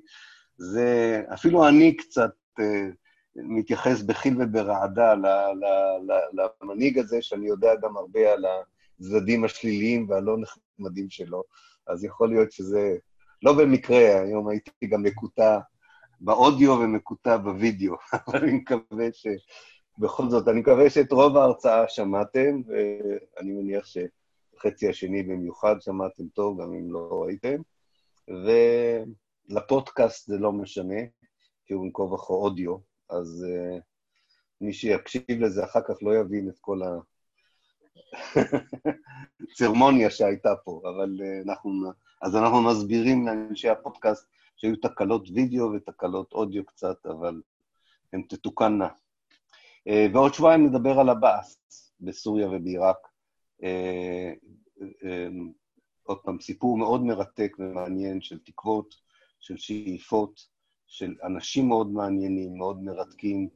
[0.58, 2.64] זה, אפילו אני קצת uh,
[3.36, 5.14] מתייחס בחיל וברעדה
[6.62, 8.46] למנהיג הזה, שאני יודע גם הרבה על
[9.00, 11.44] הצדדים השליליים והלא נחמדים שלו,
[11.88, 12.96] אז יכול להיות שזה
[13.44, 15.60] לא במקרה, היום הייתי גם מקוטע
[16.20, 17.96] באודיו ומקוטע בווידאו,
[18.28, 19.28] אבל אני מקווה ש...
[19.98, 26.62] בכל זאת, אני מקווה שאת רוב ההרצאה שמעתם, ואני מניח שחצי השני במיוחד שמעתם טוב,
[26.62, 27.62] גם אם לא ראיתם.
[29.50, 31.02] ולפודקאסט זה לא משנה,
[31.66, 32.78] כי הוא בין וכה אודיו,
[33.10, 33.82] אז uh,
[34.62, 36.82] מי שיקשיב לזה אחר כך לא יבין את כל
[39.41, 41.72] הצרמוניה שהייתה פה, אבל uh, אנחנו,
[42.22, 47.41] אז אנחנו מסבירים לאנשי הפודקאסט שהיו תקלות וידאו ותקלות אודיו קצת, אבל
[48.14, 48.88] הן תתוקנה.
[49.88, 51.57] אה, ועוד שבועיים נדבר על הבאס
[52.01, 52.97] בסוריה ובעיראק.
[53.64, 54.34] אה,
[55.03, 55.27] אה,
[56.03, 58.95] עוד פעם, סיפור מאוד מרתק ומעניין של תקוות,
[59.39, 60.47] של שאיפות,
[60.88, 63.49] של אנשים מאוד מעניינים, מאוד מרתקים,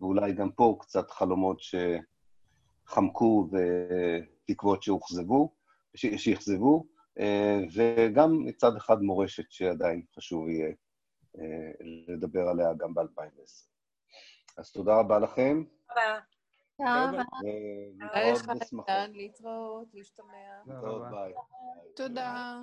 [0.00, 1.60] ואולי גם פה קצת חלומות
[2.86, 5.52] שחמקו ותקוות שהוכזבו,
[5.96, 6.86] שאכזבו,
[7.74, 10.72] וגם מצד אחד מורשת שעדיין חשוב יהיה
[12.08, 13.77] לדבר עליה גם ב-2010.
[14.58, 15.64] אז תודה רבה לכם.
[15.88, 16.18] תודה.
[16.78, 17.22] תודה.
[18.12, 18.46] ביי לך,
[18.86, 20.62] דן, להתראות, להשתמע.
[21.96, 22.60] תודה.